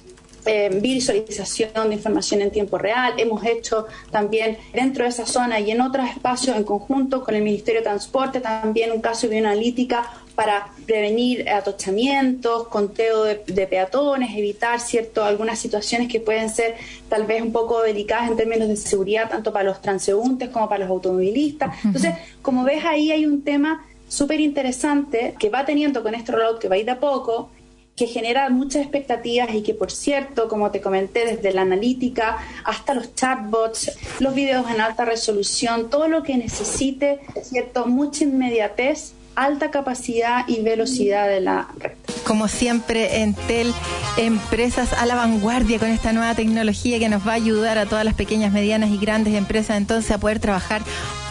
[0.45, 3.15] eh, visualización de información en tiempo real.
[3.17, 7.43] Hemos hecho también dentro de esa zona y en otros espacios en conjunto con el
[7.43, 14.81] Ministerio de Transporte también un caso de bioanalítica para prevenir atochamientos, conteo de, peatones, evitar
[14.81, 16.75] cierto algunas situaciones que pueden ser
[17.09, 20.81] tal vez un poco delicadas en términos de seguridad tanto para los transeúntes como para
[20.81, 21.85] los automovilistas.
[21.85, 26.59] Entonces, como ves ahí hay un tema súper interesante que va teniendo con este rollout
[26.59, 27.51] que va a ir de a poco
[27.97, 32.95] que genera muchas expectativas y que, por cierto, como te comenté, desde la analítica hasta
[32.95, 37.87] los chatbots, los videos en alta resolución, todo lo que necesite, ¿cierto?
[37.87, 41.93] Mucha inmediatez alta capacidad y velocidad de la red.
[42.25, 43.73] como siempre, Entel
[44.19, 48.05] Empresas a la vanguardia con esta nueva tecnología que nos va a ayudar a todas
[48.05, 50.83] las pequeñas, medianas y grandes empresas entonces a poder trabajar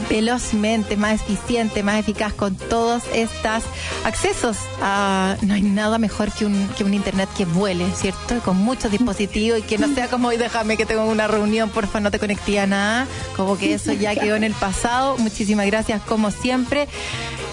[0.09, 3.63] velozmente, más eficiente, más eficaz con todos estos
[4.03, 4.57] accesos.
[4.81, 8.39] A, no hay nada mejor que un, internet que vuele, ¿cierto?
[8.39, 11.99] Con muchos dispositivos y que no sea como hoy, déjame que tengo una reunión, porfa,
[11.99, 13.07] no te conecté a nada.
[13.37, 15.17] Como que eso ya quedó en el pasado.
[15.19, 16.87] Muchísimas gracias, como siempre.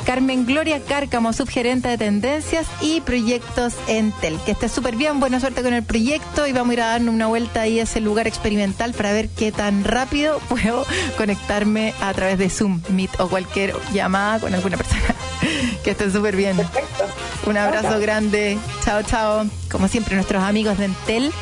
[0.08, 4.38] Carmen Gloria Cárcamo, subgerente de tendencias y proyectos Entel.
[4.46, 7.14] Que esté súper bien, buena suerte con el proyecto y vamos a ir a darnos
[7.14, 10.86] una vuelta ahí a ese lugar experimental para ver qué tan rápido puedo
[11.18, 15.14] conectarme a través de Zoom, Meet o cualquier llamada con alguna persona.
[15.84, 16.56] que estén súper bien.
[16.56, 17.04] Perfecto.
[17.44, 18.56] Un abrazo grande.
[18.86, 19.44] Chao, chao.
[19.70, 21.32] Como siempre, nuestros amigos de Entel.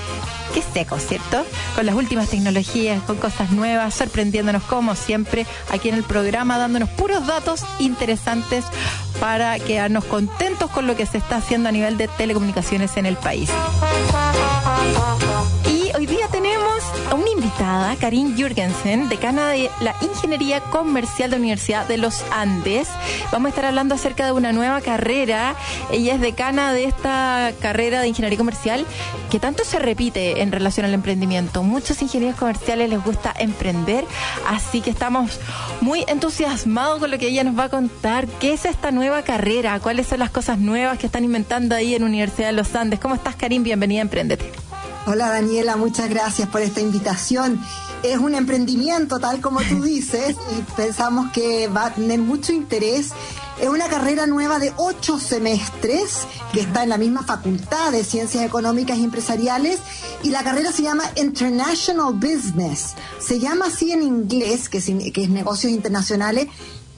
[0.55, 1.45] Qué seco, ¿cierto?
[1.75, 6.89] Con las últimas tecnologías, con cosas nuevas, sorprendiéndonos como siempre aquí en el programa, dándonos
[6.91, 8.65] puros datos interesantes
[9.21, 13.17] para quedarnos contentos con lo que se está haciendo a nivel de telecomunicaciones en el
[13.17, 13.51] país.
[15.97, 21.41] Hoy día tenemos a una invitada, Karin Jürgensen, decana de la Ingeniería Comercial de la
[21.41, 22.89] Universidad de los Andes.
[23.33, 25.57] Vamos a estar hablando acerca de una nueva carrera.
[25.91, 28.85] Ella es decana de esta carrera de Ingeniería Comercial
[29.31, 31.63] que tanto se repite en relación al emprendimiento.
[31.63, 34.05] Muchos ingenieros comerciales les gusta emprender,
[34.47, 35.41] así que estamos
[35.81, 38.27] muy entusiasmados con lo que ella nos va a contar.
[38.27, 39.81] ¿Qué es esta nueva carrera?
[39.81, 43.01] ¿Cuáles son las cosas nuevas que están inventando ahí en Universidad de los Andes?
[43.01, 43.63] ¿Cómo estás, Karin?
[43.63, 44.76] Bienvenida a Emprendete.
[45.09, 47.61] Hola Daniela, muchas gracias por esta invitación.
[48.03, 53.13] Es un emprendimiento, tal como tú dices, y pensamos que va a tener mucho interés.
[53.61, 58.43] Es una carrera nueva de ocho semestres que está en la misma facultad de Ciencias
[58.45, 59.79] Económicas y Empresariales
[60.25, 62.97] y la carrera se llama International Business.
[63.21, 66.49] Se llama así en inglés, que es, que es negocios internacionales,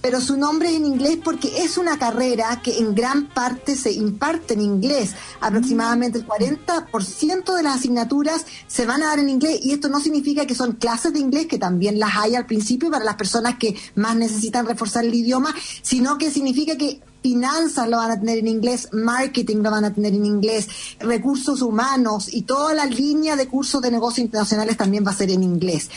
[0.01, 3.93] pero su nombre es en inglés porque es una carrera que en gran parte se
[3.93, 5.15] imparte en inglés.
[5.41, 10.01] Aproximadamente el 40% de las asignaturas se van a dar en inglés y esto no
[10.01, 13.59] significa que son clases de inglés, que también las hay al principio para las personas
[13.59, 18.39] que más necesitan reforzar el idioma, sino que significa que finanzas lo van a tener
[18.39, 20.69] en inglés, marketing lo van a tener en inglés,
[21.01, 25.31] recursos humanos y toda la línea de cursos de negocios internacionales también va a ser
[25.31, 25.91] en inglés.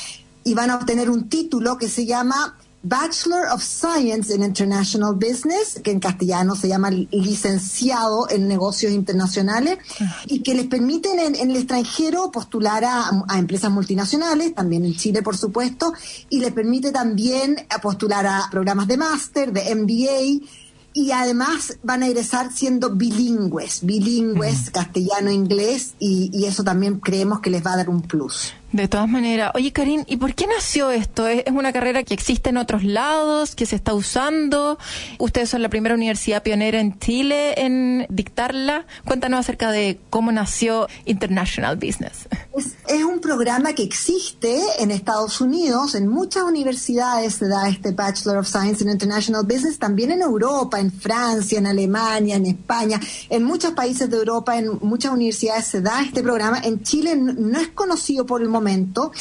[0.44, 5.80] Y van a obtener un título que se llama Bachelor of Science in International Business,
[5.84, 9.78] que en castellano se llama licenciado en negocios internacionales,
[10.26, 14.96] y que les permiten en, en el extranjero postular a, a, empresas multinacionales, también en
[14.96, 15.94] Chile, por supuesto,
[16.30, 20.48] y les permite también postular a programas de máster, de MBA,
[20.94, 27.52] y además van a egresar siendo bilingües, bilingües, castellano-inglés, y, y eso también creemos que
[27.52, 28.54] les va a dar un plus.
[28.72, 31.28] De todas maneras, oye Karin, ¿y por qué nació esto?
[31.28, 34.78] ¿Es una carrera que existe en otros lados, que se está usando?
[35.20, 38.86] Ustedes son la primera universidad pionera en Chile en dictarla.
[39.04, 42.30] Cuéntanos acerca de cómo nació International Business.
[42.88, 48.38] Es, un programa que existe en Estados Unidos, en muchas universidades se da este Bachelor
[48.38, 53.00] of Science in International Business, también en Europa, en Francia, en Alemania, en España,
[53.30, 56.60] en muchos países de Europa, en muchas universidades se da este programa.
[56.64, 59.12] En Chile no es conocido por el momento,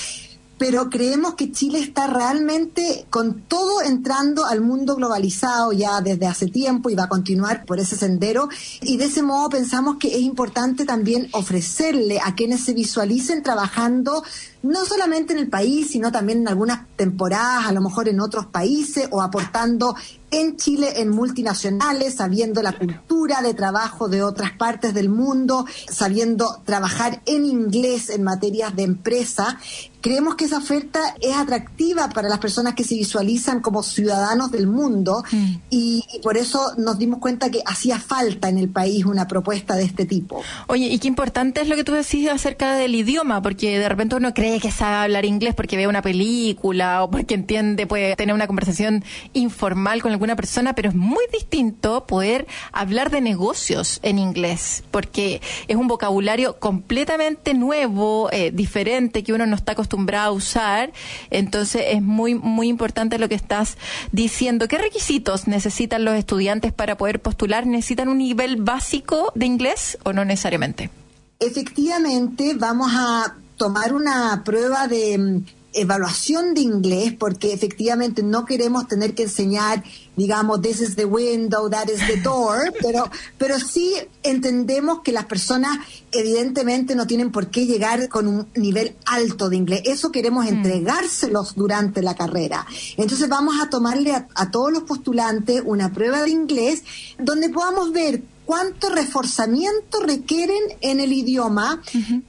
[0.58, 6.48] pero creemos que Chile está realmente con todo entrando al mundo globalizado ya desde hace
[6.48, 8.50] tiempo y va a continuar por ese sendero.
[8.82, 14.22] Y de ese modo pensamos que es importante también ofrecerle a quienes se visualicen trabajando
[14.62, 18.44] no solamente en el país, sino también en algunas temporadas, a lo mejor en otros
[18.44, 19.96] países, o aportando
[20.30, 26.62] en Chile en multinacionales, sabiendo la cultura de trabajo de otras partes del mundo, sabiendo
[26.64, 29.58] trabajar en inglés en materias de empresa.
[30.00, 34.66] Creemos que esa oferta es atractiva para las personas que se visualizan como ciudadanos del
[34.66, 35.54] mundo mm.
[35.70, 39.76] y, y, por eso nos dimos cuenta que hacía falta en el país una propuesta
[39.76, 40.42] de este tipo.
[40.66, 44.16] Oye, y qué importante es lo que tú decís acerca del idioma, porque de repente
[44.16, 48.34] uno cree que sabe hablar inglés porque ve una película o porque entiende, puede tener
[48.34, 54.18] una conversación informal con alguna persona, pero es muy distinto poder hablar de negocios en
[54.18, 59.89] inglés, porque es un vocabulario completamente nuevo, eh, diferente, que uno no está acostumbrado
[60.26, 60.92] a usar.
[61.30, 63.76] Entonces es muy, muy importante lo que estás
[64.12, 64.68] diciendo.
[64.68, 67.66] ¿Qué requisitos necesitan los estudiantes para poder postular?
[67.66, 70.90] ¿Necesitan un nivel básico de inglés o no necesariamente?
[71.38, 75.42] Efectivamente, vamos a tomar una prueba de
[75.72, 79.84] evaluación de inglés porque efectivamente no queremos tener que enseñar
[80.16, 83.08] digamos this is the window that is the door pero
[83.38, 85.78] pero sí entendemos que las personas
[86.12, 89.82] evidentemente no tienen por qué llegar con un nivel alto de inglés.
[89.84, 92.66] Eso queremos entregárselos durante la carrera.
[92.96, 96.82] Entonces vamos a tomarle a, a todos los postulantes una prueba de inglés
[97.18, 101.80] donde podamos ver cuánto reforzamiento requieren en el idioma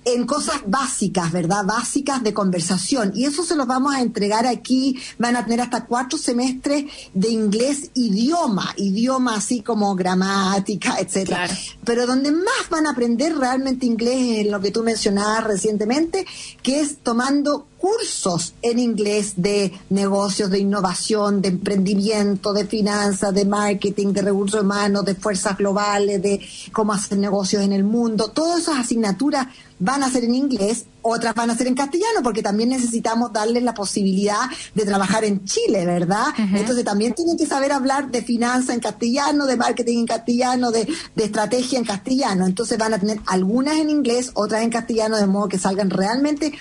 [0.06, 1.66] en cosas básicas, ¿verdad?
[1.66, 3.12] Básicas de conversación.
[3.16, 5.00] Y eso se los vamos a entregar aquí.
[5.18, 11.50] Van a tener hasta cuatro semestres de inglés idioma, idioma así como gramática, etcétera.
[11.84, 16.26] Pero donde más van a aprender realmente inglés es lo que tú mencionabas recientemente,
[16.62, 23.44] que es tomando cursos en inglés de negocios, de innovación, de emprendimiento, de finanzas, de
[23.44, 26.40] marketing, de recursos humanos, de fuerzas globales, de
[26.72, 28.30] cómo hacer negocios en el mundo.
[28.30, 29.48] Todas esas asignaturas
[29.80, 33.64] van a ser en inglés, otras van a ser en castellano, porque también necesitamos darles
[33.64, 36.28] la posibilidad de trabajar en Chile, ¿verdad?
[36.38, 40.88] Entonces también tienen que saber hablar de finanzas en castellano, de marketing en castellano, de,
[41.16, 42.46] de estrategia en castellano.
[42.46, 46.54] Entonces van a tener algunas en inglés, otras en castellano, de modo que salgan realmente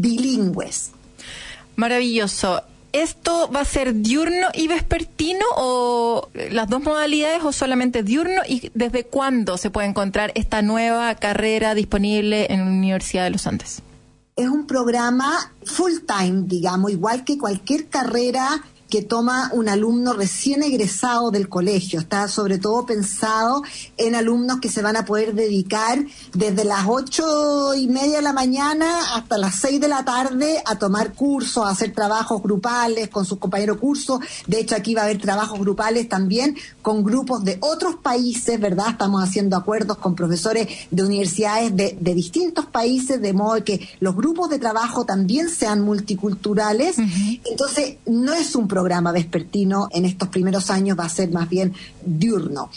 [0.00, 0.90] bilingües.
[1.76, 2.62] Maravilloso.
[2.92, 8.42] ¿Esto va a ser diurno y vespertino o las dos modalidades o solamente diurno?
[8.48, 13.48] ¿Y desde cuándo se puede encontrar esta nueva carrera disponible en la Universidad de los
[13.48, 13.82] Andes?
[14.36, 20.62] Es un programa full time, digamos, igual que cualquier carrera que toma un alumno recién
[20.62, 22.00] egresado del colegio.
[22.00, 23.62] Está sobre todo pensado
[23.96, 28.32] en alumnos que se van a poder dedicar desde las ocho y media de la
[28.32, 33.24] mañana hasta las seis de la tarde a tomar cursos, a hacer trabajos grupales con
[33.24, 34.20] sus compañeros cursos.
[34.46, 38.90] De hecho, aquí va a haber trabajos grupales también con grupos de otros países, ¿verdad?
[38.90, 44.50] Estamos haciendo acuerdos con profesores de universidades de, distintos países, de modo que los grupos
[44.50, 46.96] de trabajo también sean multiculturales.
[47.44, 51.72] Entonces, no es un programa vespertino en estos primeros años, va a ser más bien
[52.04, 52.70] diurno.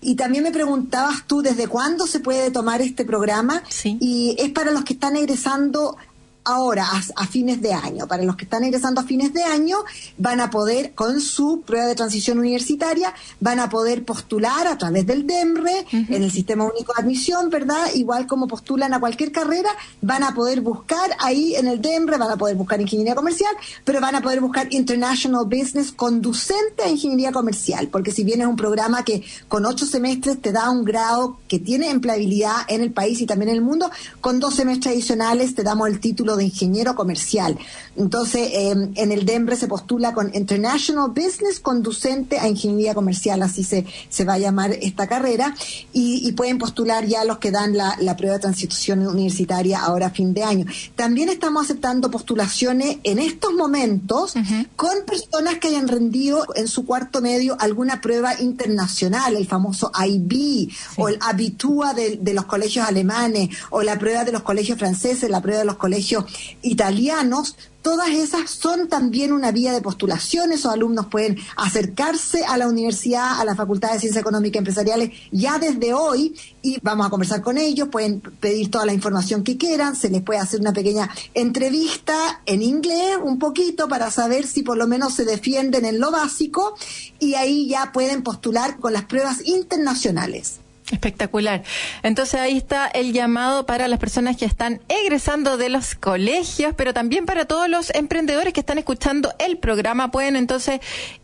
[0.00, 3.62] Y también me preguntabas tú desde cuándo se puede tomar este programa.
[3.68, 3.98] Sí.
[4.00, 5.96] Y es para los que están egresando
[6.44, 6.86] ahora
[7.16, 8.06] a, fines de año.
[8.06, 9.78] Para los que están egresando a fines de año,
[10.18, 15.06] van a poder, con su prueba de transición universitaria, van a poder postular a través
[15.06, 17.94] del DEMRE, en el Sistema Único de Admisión, ¿verdad?
[17.94, 19.70] Igual como postulan a cualquier carrera,
[20.00, 24.00] van a poder buscar ahí en el DEMRE, van a poder buscar ingeniería comercial, pero
[24.00, 28.56] van a poder buscar International Business conducente a ingeniería comercial, porque si bien es un
[28.56, 33.20] programa que con ocho semestres te da un grado que tiene empleabilidad en el país
[33.20, 33.90] y también en el mundo,
[34.20, 37.58] con dos semestres adicionales te damos el título de ingeniero comercial.
[37.96, 43.64] Entonces, em, en el DEMBRE se postula con International Business conducente a ingeniería comercial, así
[43.64, 45.54] se, se va a llamar esta carrera,
[45.92, 50.32] y, pueden postular ya los que dan la, prueba de transición universitaria ahora a fin
[50.34, 50.66] de año.
[50.96, 54.34] También estamos aceptando postulaciones en estos momentos
[54.76, 60.70] con personas que hayan rendido en su cuarto medio alguna prueba internacional, el famoso IB
[60.96, 65.28] o el Abitua de, de los colegios alemanes o la prueba de los colegios franceses,
[65.30, 66.21] la prueba de los colegios
[66.62, 70.52] italianos, todas esas son también una vía de postulación.
[70.52, 75.10] Esos alumnos pueden acercarse a la universidad, a la Facultad de Ciencias Económicas y Empresariales
[75.30, 79.56] ya desde hoy y vamos a conversar con ellos, pueden pedir toda la información que
[79.56, 84.62] quieran, se les puede hacer una pequeña entrevista en inglés un poquito para saber si
[84.62, 86.76] por lo menos se defienden en lo básico
[87.18, 90.61] y ahí ya pueden postular con las pruebas internacionales.
[90.92, 91.62] Espectacular.
[92.02, 96.92] Entonces ahí está el llamado para las personas que están egresando de los colegios, pero
[96.92, 100.10] también para todos los emprendedores que están escuchando el programa.
[100.10, 100.80] Pueden entonces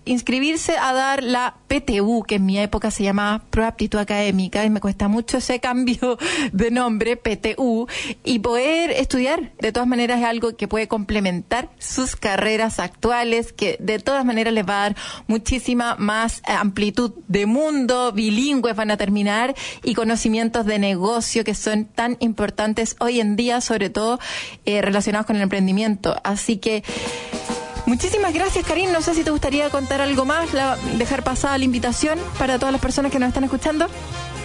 [0.07, 4.71] inscribirse a dar la PTU, que en mi época se llamaba Prueba Aptitud Académica, y
[4.71, 6.19] me cuesta mucho ese cambio
[6.53, 7.87] de nombre, PTU,
[8.25, 9.53] y poder estudiar.
[9.61, 14.55] De todas maneras es algo que puede complementar sus carreras actuales, que de todas maneras
[14.55, 14.97] les va a dar
[15.27, 21.87] muchísima más amplitud de mundo, bilingües van a terminar y conocimientos de negocio que son
[21.87, 24.19] tan importantes hoy en día, sobre todo
[24.65, 26.17] eh, relacionados con el emprendimiento.
[26.25, 26.83] Así que
[27.89, 28.93] Muchísimas gracias, Karim.
[28.93, 30.51] No sé si te gustaría contar algo más,
[30.99, 33.87] dejar pasada la invitación para todas las personas que nos están escuchando.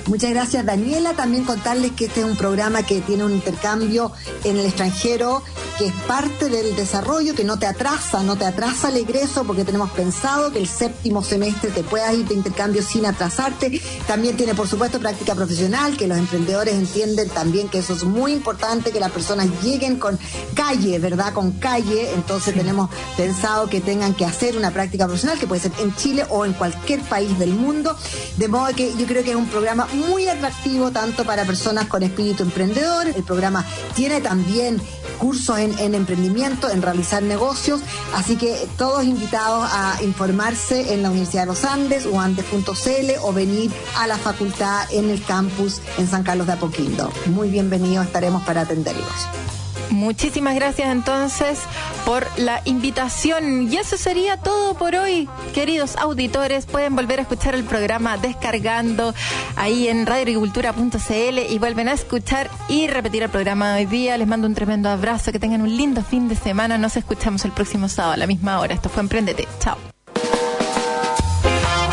[0.08, 1.14] Muchas gracias, Daniela.
[1.14, 4.14] También contarles que este es un programa que tiene un intercambio
[4.46, 5.44] en el extranjero,
[5.78, 9.66] que es parte del desarrollo, que no te atrasa, no te atrasa el egreso, porque
[9.66, 13.82] tenemos pensado que el séptimo semestre te puedas ir de intercambio sin atrasarte.
[14.08, 18.34] También tiene, por supuesto, práctica profesional, que los emprendedores entienden también que eso es muy
[18.34, 20.20] importante, que las personas lleguen con
[20.54, 21.34] calle, ¿verdad?
[21.34, 22.14] Con calle.
[22.14, 26.26] Entonces tenemos pensado que tengan que hacer una práctica profesional, que puede ser en Chile
[26.30, 27.96] o en cualquier país del mundo.
[28.38, 32.04] De modo que yo creo que es un programa muy atractivo tanto para personas con
[32.04, 33.08] espíritu emprendedor.
[33.08, 33.66] El programa
[33.96, 34.82] tiene también
[35.20, 37.82] cursos en, emprendimiento, en realizar negocios,
[38.14, 43.34] así que todos invitados a informarse en la Universidad de los Andes o andes.cl o
[43.34, 47.12] venir a la facultad en el campus en San Carlos de Apoquindo.
[47.28, 49.63] Muy bienvenidos, estaremos para atenderlos.
[49.90, 51.60] Muchísimas gracias entonces
[52.06, 53.72] por la invitación.
[53.72, 56.66] Y eso sería todo por hoy, queridos auditores.
[56.66, 59.14] Pueden volver a escuchar el programa descargando
[59.56, 64.18] ahí en radioagricultura.cl y vuelven a escuchar y repetir el programa de hoy día.
[64.18, 66.78] Les mando un tremendo abrazo, que tengan un lindo fin de semana.
[66.78, 68.74] Nos escuchamos el próximo sábado a la misma hora.
[68.74, 69.48] Esto fue Emprendete.
[69.60, 69.78] Chao.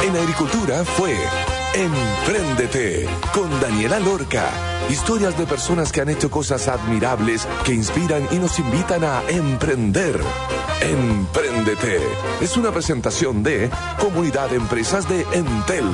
[0.02, 1.14] En Agricultura fue
[1.74, 4.50] Empréndete con Daniela Lorca.
[4.88, 10.20] Historias de personas que han hecho cosas admirables que inspiran y nos invitan a emprender.
[10.80, 12.00] Empréndete
[12.40, 15.84] es una presentación de Comunidad de Empresas de Entel.